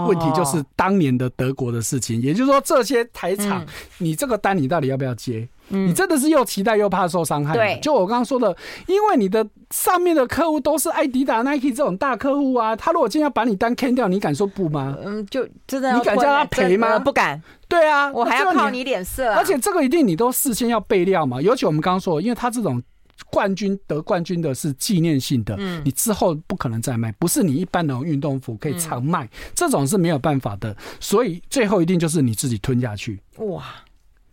[0.08, 3.66] 问题就是当年的德国的事情，也就是说，这些台厂，
[4.00, 5.48] 你这个单你到底要不要接？
[5.70, 7.54] 你真的是又期待又怕受伤害。
[7.54, 8.56] 对，就我刚刚说的，
[8.88, 14.96] 因为你的上面的客户都是艾迪达、Nike 这种大客户啊，他如果今天要把你单 can 掉，你敢说不吗？
[15.04, 16.98] 嗯，就真的，你敢叫他赔吗？
[17.00, 17.42] 不敢。
[17.68, 19.34] 对啊，我还要靠你脸色。
[19.34, 22.82] 而且这个一定你都事先要备料嘛，尤其我们刚刚说，因为他这种。
[23.30, 33.20] 冠军得冠军的是纪念性的，嗯，你之后不可能再卖，不是你一般的运动服可以常卖，嗯，这种是没有办法的，所以最后一定就是你自己吞下去。
[33.38, 33.64] 哇！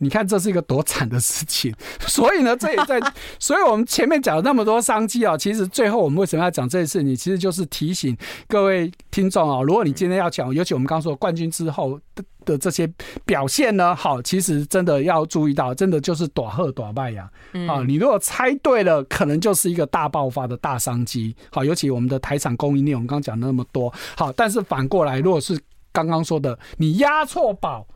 [0.05, 1.75] 你看这是一个多惨的事情，
[2.07, 3.01] 所以呢，这也在，
[3.41, 7.03] 所以我们前面讲了那么多商机啊，其实最后我们为什么要讲这件事？
[7.03, 8.15] 你其实就是提醒
[8.47, 12.87] 各位听众啊，如果你今天要讲，尤其我们刚刚说冠军之后的的这些
[13.25, 17.31] 表现呢， 好，其实真的要注意到，真的就是大好大坏呀，
[17.67, 25.59] 啊，你如果猜对了，可能就是一个大爆发的大商机，好，尤其我们的台产供应链，我们刚刚讲那么多，好，但是反过来，如果是
[25.93, 27.87] 刚刚说的，你押错宝，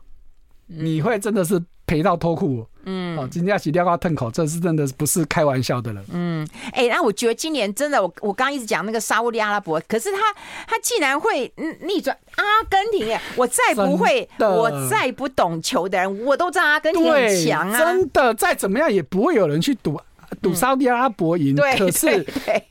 [0.65, 1.61] 你会真的是。
[1.89, 10.19] 赔到脱裤，嗯，哦，今天要洗掉个吞口，这是真的不是开玩笑的了，嗯，哎、欸，那我觉得今年真的，我我刚刚一直讲那个沙乌地阿拉伯，可是他
[10.67, 19.99] 他竟然会逆转阿根廷，耶，我再不会，我再不懂球的人，我都知道阿根廷很强啊，真的，再怎么样也不会有人去赌。
[20.41, 22.25] 赌沙乌地阿拉伯赢，可是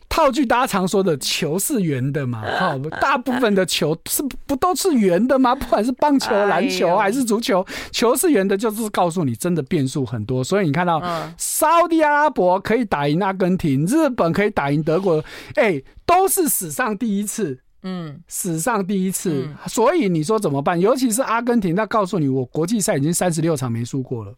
[0.09, 2.43] 套句大家常说的，球是圆的嘛？
[2.43, 5.55] 哈，大部分的球是不都是圆的吗？
[5.57, 10.43] 不管是棒球、篮球还是足球，球是圆的，就是告诉你真的变数很多。
[10.43, 11.01] 所以你看到
[11.37, 15.23] 沙乌地阿拉伯可以打赢阿根廷，日本可以打赢德国，
[15.55, 19.49] 哎，都是史上第一次，嗯，史上第一次。
[19.67, 20.79] 所以你说怎么办？
[20.81, 24.35] 尤其是阿根廷，他告诉你，我国际赛已经三十六场没输过了。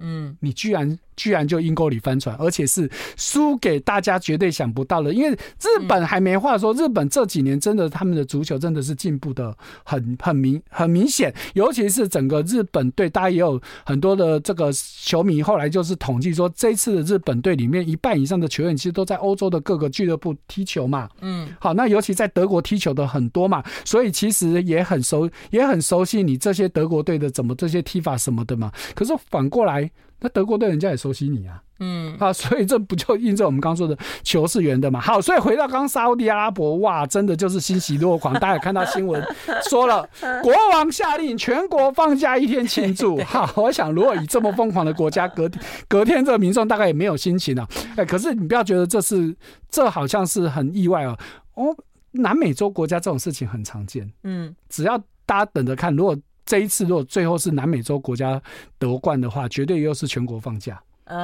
[0.00, 5.12] 嗯，你居然居然就阴沟里翻船，而且是输给大家绝对想不到的。
[5.12, 21.08] 因为日本还没话说，日本这几年真的他们的足球真的是进步的很很明很明显，尤其是整个日本队，大家也有很多的这个球迷后来就是统计说，这次的日本队里面一半以上的球员其实都在欧洲的各个俱乐部踢球嘛。
[21.20, 28.70] 嗯，好，那尤其在德国踢球的很多嘛，所以其实也很熟也很熟悉你这些德国队的怎么这些踢法什么的嘛。
[28.94, 29.85] 可是反过来。
[30.20, 34.98] 那德国队人家也熟悉你啊，嗯，啊， 所以这不就印证我们刚刚说的球是圆的嘛？
[34.98, 38.32] 好，所以回到刚刚沙乌地阿拉伯，哇，真的就是欣喜若狂。
[38.34, 39.22] 大家也看到新闻
[39.68, 40.08] 说了，
[40.42, 43.18] 国王下令全国放假一天庆祝。
[43.28, 45.50] 好，我想如果以这么疯狂的国家，隔
[45.86, 47.68] 隔天这个民众大概也没有心情了。
[47.96, 49.36] 哎，可是你不要觉得这是
[49.68, 51.18] 这好像是很意外哦。
[51.56, 51.76] 哦，
[52.12, 54.10] 南美洲国家这种事情很常见。
[54.24, 56.16] 嗯，只要大家等着看，如果。
[56.46, 58.40] 这一次如果最后是南美洲国家
[58.78, 60.80] 夺冠的话，绝对又是全国放假，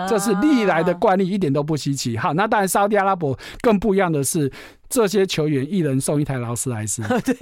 [0.09, 2.19] 这是历来的惯例，一点都不稀奇。
[2.19, 4.51] 好，那当然沙特阿拉伯更不一样的是，
[4.89, 7.37] 这些球员一人送一台劳斯莱斯， 对，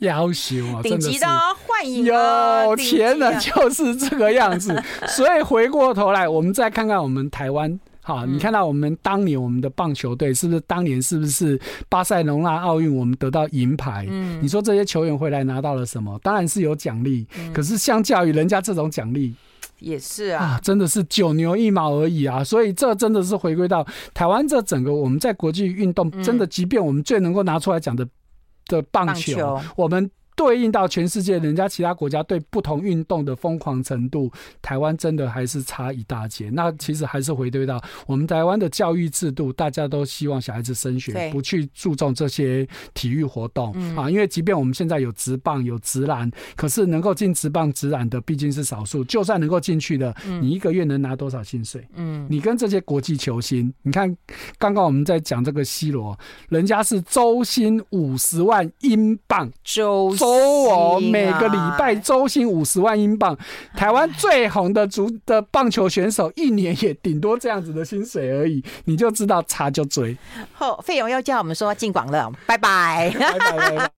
[0.00, 1.26] 要求啊，顶级的
[1.66, 3.38] 欢迎，有钱的。
[3.38, 4.82] 就是这个样子。
[5.08, 14.06] 所以回过头来，我们再看看我们台湾好，你看到我们当年我们的棒球队是不是当年是不是巴塞隆纳奥运我们得到银牌？
[14.10, 16.18] 嗯，你说这些球员回来拿到了什么？
[16.20, 17.24] 当然是有奖励，
[17.54, 19.34] 可是相较于人家这种奖励。
[19.78, 22.42] 也是啊，啊，真的是九牛一毛而已啊！
[22.44, 28.06] 所以这真的是回归到台湾这整个我们在国际运动，真的，即便我们最能够拿出来讲的
[28.66, 30.10] 的棒球，我们。
[30.34, 36.48] 对应到全世界，人家其他国家对不同运动的疯狂程度，台湾真的还是差一大截。
[36.50, 44.10] 那其实还是回归到我们台湾的教育制度，大家都希望小孩子升学，不去注重这些体育活动啊。
[44.10, 49.04] 因为即便我们现在有直棒、有直篮，可是能够进直棒、直篮的毕竟是少数。
[49.04, 51.86] 就算能够进去的，你一个月能拿多少薪水？
[51.94, 54.16] 嗯，你跟这些国际球星，你看
[54.58, 56.18] 刚刚我们在讲这个 C 罗，
[56.48, 60.16] 人家是周薪五十万英镑，周。
[60.22, 60.28] 周
[60.68, 63.36] 哦，每个礼拜周薪五十万英镑，
[63.76, 70.16] 台湾最红的足的棒球选手一年也顶多这样子的薪水而已，你就知道差就追。
[70.52, 73.12] 后费勇又叫我们说进广乐，拜拜。
[73.18, 73.90] 拜拜拜拜